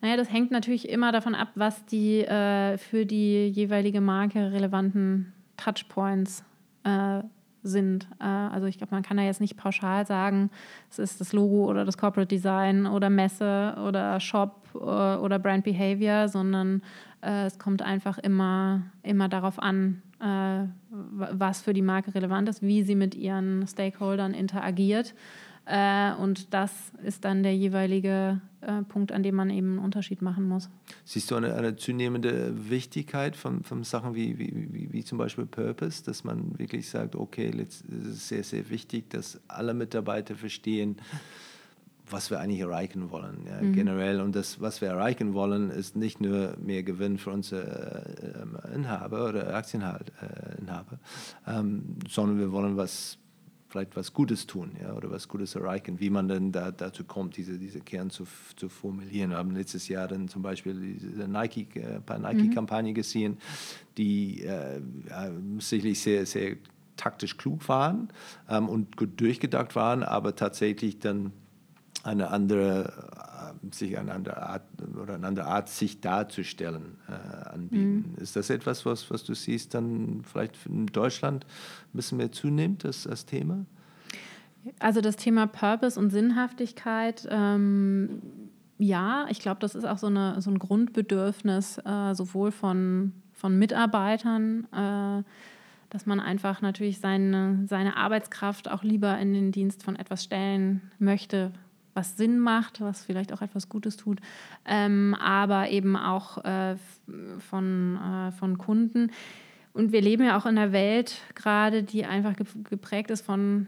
[0.00, 5.32] Naja, das hängt natürlich immer davon ab, was die äh, für die jeweilige Marke relevanten
[5.56, 6.44] Touchpoints
[6.84, 7.22] äh,
[7.68, 8.08] sind.
[8.20, 10.50] Äh, also ich glaube, man kann da jetzt nicht pauschal sagen,
[10.90, 15.64] es ist das Logo oder das Corporate Design oder Messe oder Shop äh, oder Brand
[15.64, 16.82] Behavior, sondern
[17.22, 20.02] äh, es kommt einfach immer, immer darauf an,
[20.90, 25.14] was für die Marke relevant ist, wie sie mit ihren Stakeholdern interagiert.
[25.68, 26.72] Äh, und das
[27.04, 30.70] ist dann der jeweilige äh, Punkt, an dem man eben einen Unterschied machen muss.
[31.04, 35.44] Siehst du eine, eine zunehmende Wichtigkeit von, von Sachen wie, wie, wie, wie, zum Beispiel
[35.44, 40.96] Purpose, dass man wirklich sagt, okay, es ist sehr, sehr wichtig, dass alle Mitarbeiter verstehen,
[42.10, 43.74] was wir eigentlich erreichen wollen, ja, mhm.
[43.74, 44.22] generell.
[44.22, 49.28] Und das, was wir erreichen wollen, ist nicht nur mehr Gewinn für unsere äh, Inhaber
[49.28, 50.98] oder Aktieninhaber,
[51.46, 53.18] ähm, sondern wir wollen was
[53.68, 56.00] vielleicht was Gutes tun ja, oder was Gutes erreichen.
[56.00, 59.30] Wie man denn da, dazu kommt, diese, diese Kern zu, zu formulieren.
[59.30, 62.94] Wir haben letztes Jahr dann zum Beispiel diese Nike, äh, Nike-Kampagne mhm.
[62.94, 63.38] gesehen,
[63.96, 64.80] die äh,
[65.58, 66.56] sicherlich sehr, sehr
[66.96, 68.08] taktisch klug waren
[68.48, 71.32] ähm, und gut durchgedacht waren, aber tatsächlich dann
[72.02, 73.27] eine andere,
[73.72, 74.62] sich eine andere Art
[75.00, 78.14] oder eine andere Art, sich darzustellen, äh, anbieten.
[78.16, 78.22] Mhm.
[78.22, 82.84] Ist das etwas, was, was du siehst, dann vielleicht in Deutschland ein bisschen mehr zunimmt,
[82.84, 83.64] das, das Thema?
[84.78, 88.22] Also das Thema Purpose und Sinnhaftigkeit, ähm,
[88.78, 93.58] ja, ich glaube, das ist auch so, eine, so ein Grundbedürfnis äh, sowohl von, von
[93.58, 95.22] Mitarbeitern, äh,
[95.90, 100.82] dass man einfach natürlich seine, seine Arbeitskraft auch lieber in den Dienst von etwas stellen
[100.98, 101.52] möchte,
[101.98, 104.20] was Sinn macht, was vielleicht auch etwas Gutes tut,
[104.64, 106.76] ähm, aber eben auch äh,
[107.50, 109.10] von, äh, von Kunden.
[109.72, 112.34] Und wir leben ja auch in einer Welt gerade, die einfach
[112.70, 113.66] geprägt ist von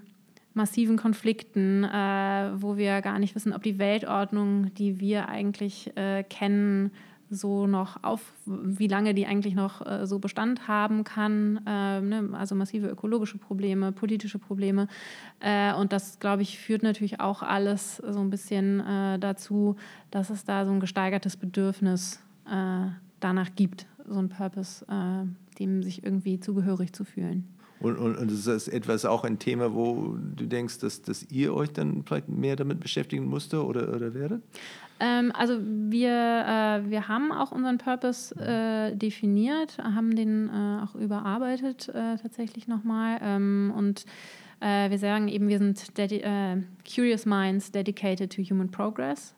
[0.55, 6.23] massiven Konflikten, äh, wo wir gar nicht wissen, ob die Weltordnung, die wir eigentlich äh,
[6.23, 6.93] kennen,
[7.31, 11.61] so noch auf, wie lange die eigentlich noch äh, so Bestand haben kann.
[11.67, 12.31] Äh, ne?
[12.33, 14.89] Also massive ökologische Probleme, politische Probleme.
[15.39, 19.77] Äh, und das, glaube ich, führt natürlich auch alles so ein bisschen äh, dazu,
[20.11, 22.87] dass es da so ein gesteigertes Bedürfnis äh,
[23.21, 25.27] danach gibt, so ein Purpose, äh,
[25.59, 27.47] dem sich irgendwie zugehörig zu fühlen.
[27.81, 31.55] Und, und, und ist das etwas auch ein Thema, wo du denkst, dass, dass ihr
[31.55, 34.43] euch dann vielleicht mehr damit beschäftigen musste oder, oder werdet?
[35.01, 40.95] Ähm, also wir, äh, wir haben auch unseren Purpose äh, definiert, haben den äh, auch
[40.95, 43.19] überarbeitet äh, tatsächlich nochmal.
[43.23, 44.05] Ähm, und
[44.61, 49.35] äh, wir sagen eben, wir sind äh, Curious Minds dedicated to human progress.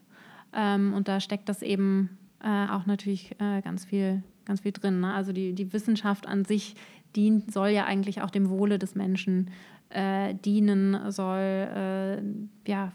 [0.53, 4.99] Ähm, und da steckt das eben auch natürlich ganz viel ganz viel drin.
[4.99, 5.15] Ne?
[5.15, 6.75] Also die, die Wissenschaft an sich
[7.15, 9.53] dient, soll ja eigentlich auch dem Wohle des Menschen
[10.45, 12.21] dienen, soll,
[12.67, 12.93] ja,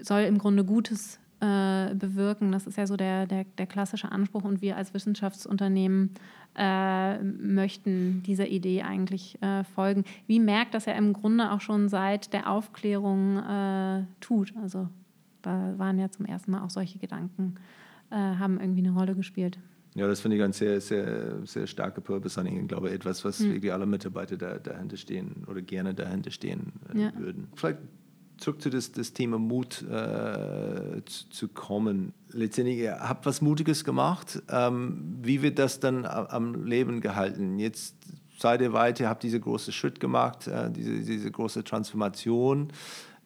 [0.00, 2.52] soll im Grunde Gutes äh, bewirken.
[2.52, 6.10] Das ist ja so der, der, der klassische Anspruch und wir als Wissenschaftsunternehmen
[6.56, 10.04] äh, möchten dieser Idee eigentlich äh, folgen.
[10.26, 14.54] Wie merkt das ja im Grunde auch schon seit der Aufklärung äh, tut.
[14.62, 14.88] Also
[15.42, 17.56] da waren ja zum ersten Mal auch solche Gedanken,
[18.10, 19.58] haben irgendwie eine Rolle gespielt.
[19.94, 23.40] Ja, das finde ich ein sehr, sehr, sehr starke Purpose an Ich glaube, etwas, was
[23.40, 23.54] mhm.
[23.54, 27.12] wirklich alle Mitarbeiter da, dahinter stehen oder gerne dahinter stehen äh, ja.
[27.16, 27.48] würden.
[27.54, 27.80] Vielleicht
[28.38, 32.12] zurück zu das, das Thema Mut äh, zu, zu, kommen.
[32.30, 34.42] Letztendlich, ihr habt was Mutiges gemacht.
[34.50, 37.58] Ähm, wie wird das dann am Leben gehalten?
[37.58, 37.96] Jetzt
[38.38, 42.72] seid ihr weiter, habt diesen großen Schritt gemacht, äh, diese, diese große Transformation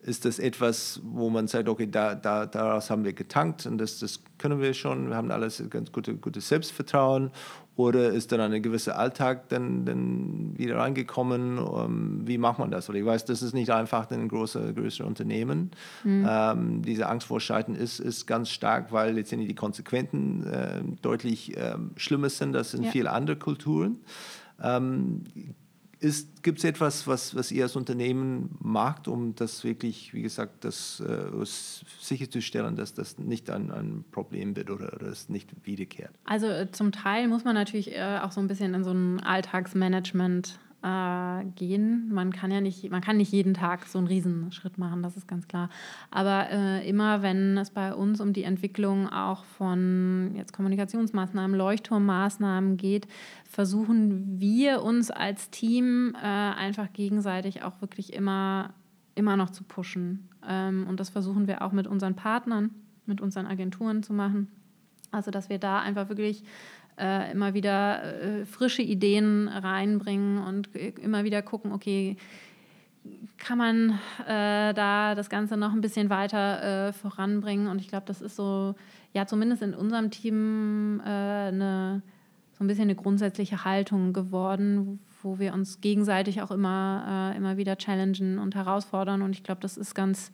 [0.09, 3.99] ist das etwas, wo man sagt, okay, da, da, daraus haben wir getankt und das,
[3.99, 7.31] das können wir schon, wir haben alles ganz gute, gutes Selbstvertrauen
[7.79, 11.59] oder ist dann ein gewisser Alltag dann, dann wieder reingekommen?
[11.59, 12.91] Um, ähm, wie macht man das?
[12.91, 15.71] Oder ich weiß, das ist nicht einfach in große, größere Unternehmen.
[16.03, 16.27] Mhm.
[16.29, 21.57] Ähm, diese Angst vor Scheitern ist, ist ganz stark, weil letztendlich die Konsequenzen äh, deutlich
[21.57, 22.91] äh, schlimmer sind als in ja.
[22.91, 24.01] vielen anderen Kulturen.
[24.61, 25.23] Ähm,
[26.43, 31.01] Gibt es etwas, was, was ihr als Unternehmen macht, um das wirklich, wie gesagt, das,
[31.01, 31.45] äh,
[32.01, 36.13] sicherzustellen, dass das nicht ein, ein Problem wird oder, es nicht wiederkehrt?
[36.25, 39.21] Also äh, zum Teil muss man natürlich äh, auch so ein bisschen in so ein
[39.21, 42.09] Alltagsmanagement äh, gehen.
[42.13, 45.27] Man kann ja nicht, man kann nicht jeden Tag so einen Riesenschritt machen, das ist
[45.27, 45.71] ganz klar.
[46.11, 52.77] Aber äh, immer, wenn es bei uns um die Entwicklung auch von jetzt Kommunikationsmaßnahmen, Leuchtturmmaßnahmen
[52.77, 53.09] geht,
[53.45, 58.75] versuchen wir uns als Team äh, einfach gegenseitig auch wirklich immer,
[59.15, 60.29] immer noch zu pushen.
[60.47, 62.71] Ähm, und das versuchen wir auch mit unseren Partnern,
[63.05, 64.49] mit unseren Agenturen zu machen.
[65.11, 66.45] Also, dass wir da einfach wirklich
[66.99, 72.17] äh, immer wieder äh, frische Ideen reinbringen und immer wieder gucken, okay,
[73.39, 77.69] kann man äh, da das Ganze noch ein bisschen weiter äh, voranbringen.
[77.69, 78.75] Und ich glaube, das ist so,
[79.13, 82.03] ja, zumindest in unserem Team äh, eine,
[82.53, 87.57] so ein bisschen eine grundsätzliche Haltung geworden, wo wir uns gegenseitig auch immer, äh, immer
[87.57, 89.23] wieder challengen und herausfordern.
[89.23, 90.33] Und ich glaube, das ist ganz,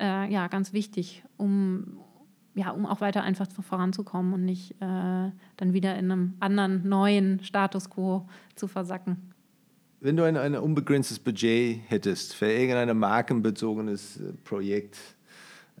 [0.00, 1.98] ja, ganz wichtig, um,
[2.58, 7.40] ja, um auch weiter einfach voranzukommen und nicht äh, dann wieder in einem anderen neuen
[7.44, 9.32] Status quo zu versacken.
[10.00, 14.98] Wenn du ein, ein unbegrenztes Budget hättest für irgendein markenbezogenes äh, Projekt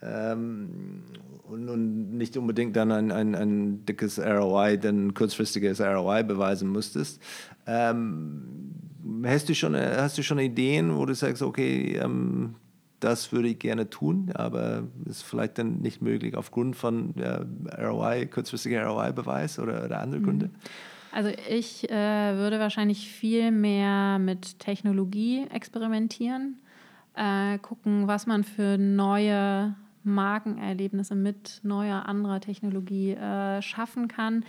[0.02, 1.02] ähm,
[1.48, 7.20] und, und, nicht unbedingt dann ein, ein, ein dickes ROI, dann kurzfristiges ROI beweisen musstest,
[7.66, 8.72] ähm,
[9.24, 12.54] hast, du schon, hast du schon Ideen, wo du sagst, okay, ähm,
[13.00, 17.44] das würde ich gerne tun, aber ist vielleicht dann nicht möglich aufgrund von ja,
[17.78, 20.46] ROI, kurzfristiger ROI-Beweis oder, oder andere Gründe?
[20.46, 20.52] Mhm.
[21.12, 26.58] Also ich äh, würde wahrscheinlich viel mehr mit Technologie experimentieren,
[27.14, 29.74] äh, gucken, was man für neue
[30.04, 34.44] Markenerlebnisse mit neuer, anderer Technologie äh, schaffen kann.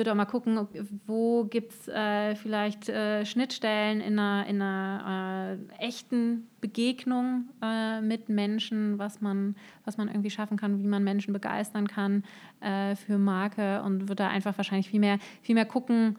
[0.00, 0.66] Würde auch mal gucken,
[1.06, 8.00] wo gibt es äh, vielleicht äh, Schnittstellen in einer, in einer äh, echten Begegnung äh,
[8.00, 12.24] mit Menschen, was man, was man irgendwie schaffen kann, wie man Menschen begeistern kann
[12.60, 16.16] äh, für Marke und würde da einfach wahrscheinlich viel mehr, viel mehr gucken,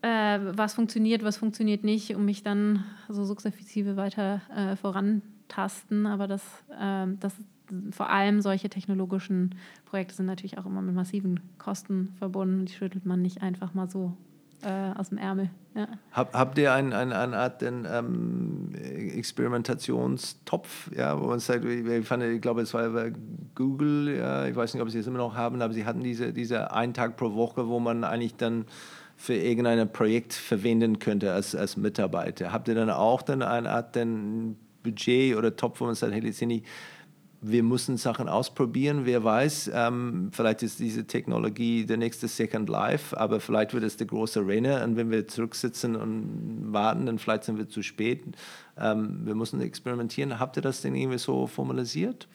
[0.00, 4.40] was funktioniert, was funktioniert nicht, um mich dann so sukzessive weiter
[4.80, 6.06] vorantasten.
[6.06, 6.42] Aber das,
[7.20, 7.36] das
[7.90, 9.54] vor allem solche technologischen
[9.84, 12.66] Projekte sind natürlich auch immer mit massiven Kosten verbunden.
[12.66, 14.16] Die schüttelt man nicht einfach mal so
[14.62, 15.50] äh, aus dem Ärmel.
[15.74, 15.88] Ja.
[16.12, 22.06] Hab, habt ihr eine ein, ein Art den, ähm, Experimentationstopf, ja, wo man sagt, ich,
[22.06, 23.10] fand, ich glaube, es war
[23.54, 26.32] Google, ja, ich weiß nicht, ob sie es immer noch haben, aber sie hatten diese,
[26.32, 28.66] diese einen Tag pro Woche, wo man eigentlich dann
[29.16, 32.52] für irgendein Projekt verwenden könnte als, als Mitarbeiter.
[32.52, 36.20] Habt ihr dann auch dann eine Art den Budget oder Topf, wo man sagt, hey,
[36.20, 36.64] Lizini,
[37.44, 39.00] wir müssen Sachen ausprobieren.
[39.04, 43.96] Wer weiß, ähm, vielleicht ist diese Technologie der nächste Second Life, aber vielleicht wird es
[43.96, 44.84] der große Renner.
[44.84, 48.22] Und wenn wir zurücksitzen und warten, dann vielleicht sind wir zu spät.
[48.78, 50.38] Ähm, wir müssen experimentieren.
[50.38, 52.28] Habt ihr das denn irgendwie so formalisiert?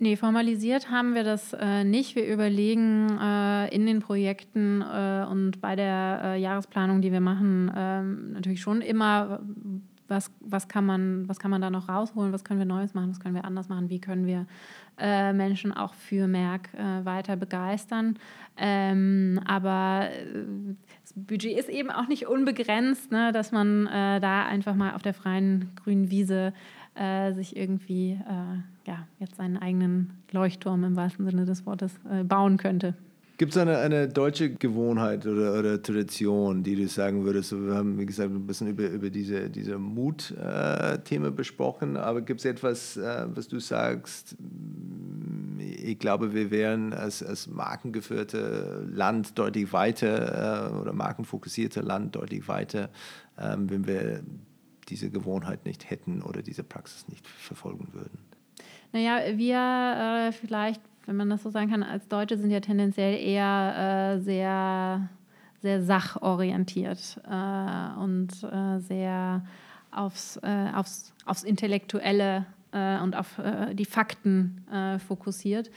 [0.00, 2.16] Nee, formalisiert haben wir das äh, nicht.
[2.16, 7.70] Wir überlegen äh, in den Projekten äh, und bei der äh, Jahresplanung, die wir machen,
[7.76, 9.40] ähm, natürlich schon immer,
[10.08, 13.10] was, was, kann man, was kann man da noch rausholen, was können wir Neues machen,
[13.10, 14.46] was können wir anders machen, wie können wir
[14.98, 18.18] äh, Menschen auch für Merck äh, weiter begeistern.
[18.56, 20.44] Ähm, aber äh,
[21.02, 25.02] das Budget ist eben auch nicht unbegrenzt, ne, dass man äh, da einfach mal auf
[25.02, 26.52] der freien grünen Wiese
[26.94, 31.94] äh, sich irgendwie äh, ja, jetzt seinen eigenen Leuchtturm im wahrsten Sinne des Wortes
[32.24, 32.94] bauen könnte.
[33.38, 37.52] Gibt es eine, eine deutsche Gewohnheit oder, oder Tradition, die du sagen würdest?
[37.52, 42.40] Wir haben, wie gesagt, ein bisschen über, über diese, diese Mut-Thema äh, besprochen, aber gibt
[42.40, 44.36] es etwas, äh, was du sagst,
[45.60, 52.48] ich glaube, wir wären als, als markengeführte Land deutlich weiter äh, oder markenfokussierte Land deutlich
[52.48, 52.90] weiter,
[53.38, 54.24] ähm, wenn wir
[54.88, 58.18] diese Gewohnheit nicht hätten oder diese Praxis nicht verfolgen würden.
[58.92, 63.18] Naja, wir äh, vielleicht wenn man das so sagen kann, als Deutsche sind ja tendenziell
[63.18, 65.08] eher äh, sehr,
[65.62, 69.42] sehr sachorientiert äh, und äh, sehr
[69.90, 74.64] aufs, äh, aufs, aufs Intellektuelle äh, und auf äh, die Fakten
[75.06, 75.70] fokussiert.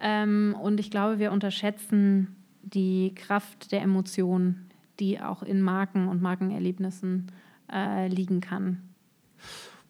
[0.00, 4.70] Ähm, und ich glaube, wir unterschätzen die Kraft der Emotionen,
[5.00, 7.30] die auch in Marken und Markenerlebnissen
[8.08, 8.80] liegen kann.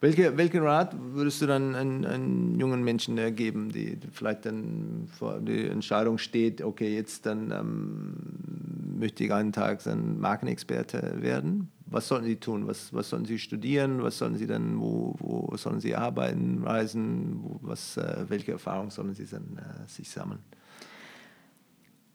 [0.01, 5.73] Welche, welchen Rat würdest du dann einen jungen Menschen geben, die vielleicht dann vor der
[5.73, 11.73] Entscheidung steht, okay, jetzt dann ähm, möchte ich einen Tag ein Markenexperte werden?
[11.87, 12.67] Was sollen sie tun?
[12.69, 14.03] Was, was sollen sie studieren?
[14.03, 17.59] Was sollen sie dann, wo, wo sollen sie arbeiten, reisen?
[17.63, 20.41] Was, äh, welche Erfahrungen sollen sie dann äh, sich sammeln?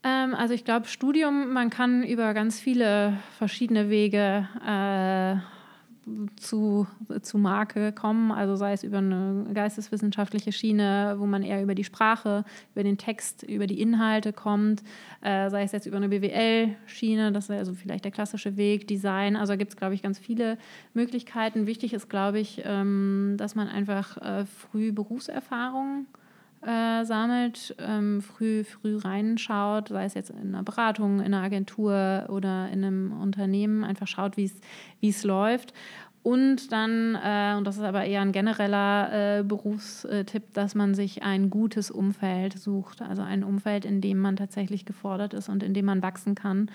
[0.04, 5.53] Ähm, also ich glaube, Studium, man kann über ganz viele verschiedene Wege äh,
[6.36, 6.88] zu,
[7.22, 11.84] zu Marke kommen, also sei es über eine geisteswissenschaftliche Schiene, wo man eher über die
[11.84, 12.44] Sprache,
[12.74, 14.84] über den Text, über die Inhalte kommt,
[15.22, 19.36] äh, sei es jetzt über eine BWL-Schiene, das wäre also vielleicht der klassische Weg, Design,
[19.36, 20.58] also gibt es, glaube ich, ganz viele
[20.94, 21.68] Möglichkeiten.
[21.68, 26.23] Wichtig ist, glaube ich, ähm, dass man einfach äh, früh Berufserfahrung äh,
[26.66, 32.70] sammelt, ähm, früh, früh reinschaut, sei es jetzt in einer Beratung, in einer Agentur oder
[32.70, 34.50] in einem Unternehmen, einfach schaut, wie
[35.02, 35.74] es läuft.
[36.24, 41.22] Und dann, äh, und das ist aber eher ein genereller äh, Berufstipp, dass man sich
[41.22, 43.02] ein gutes Umfeld sucht.
[43.02, 46.72] Also ein Umfeld, in dem man tatsächlich gefordert ist und in dem man wachsen kann,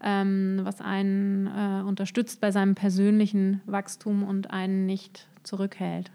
[0.00, 6.12] ähm, was einen äh, unterstützt bei seinem persönlichen Wachstum und einen nicht zurückhält.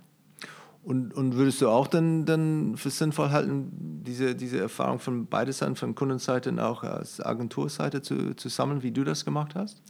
[0.88, 5.52] Und, und würdest du auch dann, dann für sinnvoll halten, diese, diese Erfahrung von beide
[5.52, 9.82] Seiten, von Kundenseite und auch als Agenturseite zu, zu sammeln, wie du das gemacht hast?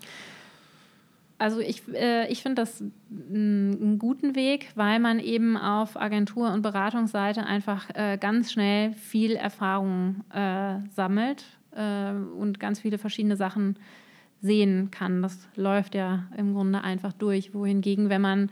[1.37, 6.63] Also ich, äh, ich finde das einen guten Weg, weil man eben auf Agentur- und
[6.63, 11.45] Beratungsseite einfach äh, ganz schnell viel Erfahrung äh, sammelt
[11.75, 13.77] äh, und ganz viele verschiedene Sachen
[14.41, 15.21] sehen kann.
[15.21, 17.53] Das läuft ja im Grunde einfach durch.
[17.53, 18.49] Wohingegen, wenn man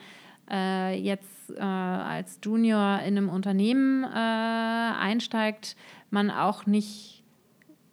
[0.49, 5.75] äh, jetzt äh, als Junior in einem Unternehmen äh, einsteigt,
[6.09, 7.23] man auch nicht,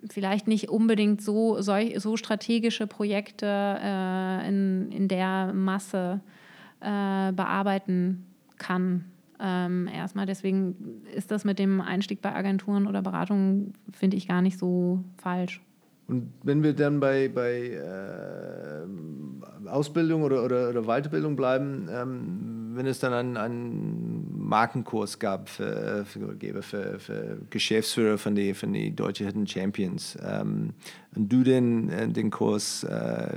[0.09, 6.21] vielleicht nicht unbedingt so, so, so strategische Projekte äh, in, in der Masse
[6.81, 8.27] äh, bearbeiten
[8.59, 9.05] kann.
[9.41, 14.41] Ähm, erstmal deswegen ist das mit dem Einstieg bei Agenturen oder Beratungen, finde ich, gar
[14.41, 15.61] nicht so falsch.
[16.09, 22.87] Und wenn wir dann bei, bei äh, Ausbildung oder, oder, oder, Weiterbildung bleiben, ähm, wenn
[22.87, 28.95] es dann einen, einen Markenkurs gab für, für, für, für Geschäftsführer von den von die
[28.95, 30.75] Deutsche Hidden Champions ähm,
[31.15, 33.29] und du den, äh, den Kurs äh,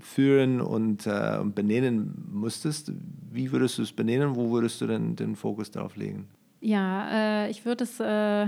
[0.00, 2.92] führen und äh, benennen musstest,
[3.30, 4.36] wie würdest du es benennen?
[4.36, 6.28] Wo würdest du denn den Fokus darauf legen?
[6.60, 8.46] Ja, äh, ich würde es äh,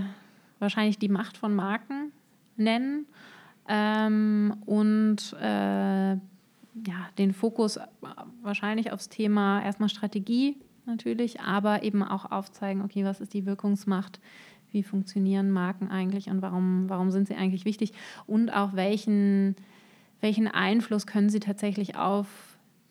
[0.58, 2.03] wahrscheinlich die Macht von Marken
[2.56, 3.06] nennen
[3.68, 7.78] ähm, und äh, ja, den Fokus
[8.42, 14.20] wahrscheinlich aufs Thema erstmal Strategie natürlich, aber eben auch aufzeigen, okay, was ist die Wirkungsmacht,
[14.70, 17.92] wie funktionieren Marken eigentlich und warum, warum sind sie eigentlich wichtig
[18.26, 19.54] und auch welchen,
[20.20, 22.26] welchen Einfluss können sie tatsächlich auf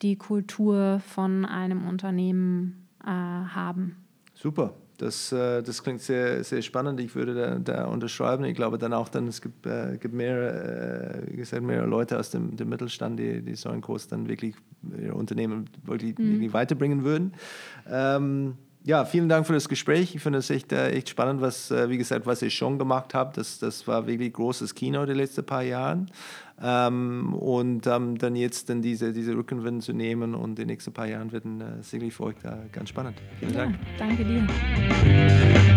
[0.02, 3.96] die Kultur von einem Unternehmen äh, haben.
[4.34, 4.74] Super.
[4.98, 7.00] Das, äh, das klingt sehr, sehr spannend.
[7.00, 8.44] Ich würde da, da unterschreiben.
[8.44, 12.18] Ich glaube dann auch, dann, es gibt, äh, gibt mehrere, äh, wie gesagt, mehrere Leute
[12.18, 14.54] aus dem, dem Mittelstand, die, die so einen Kurs dann wirklich
[15.00, 16.32] ihr Unternehmen wirklich, mhm.
[16.32, 17.32] wirklich weiterbringen würden.
[17.90, 20.14] Ähm, ja, vielen Dank für das Gespräch.
[20.14, 23.14] Ich finde es echt, äh, echt spannend, was, äh, wie gesagt, was ihr schon gemacht
[23.14, 23.38] habt.
[23.38, 26.04] Das, das war wirklich großes Kino die letzten paar Jahre.
[26.62, 31.06] Ähm, und ähm, dann jetzt dann diese, diese Rückenwind zu nehmen und die nächsten paar
[31.06, 33.20] Jahre werden äh, sicherlich für euch da ganz spannend.
[33.40, 33.78] Vielen ja, Dank.
[33.98, 35.74] Danke dir.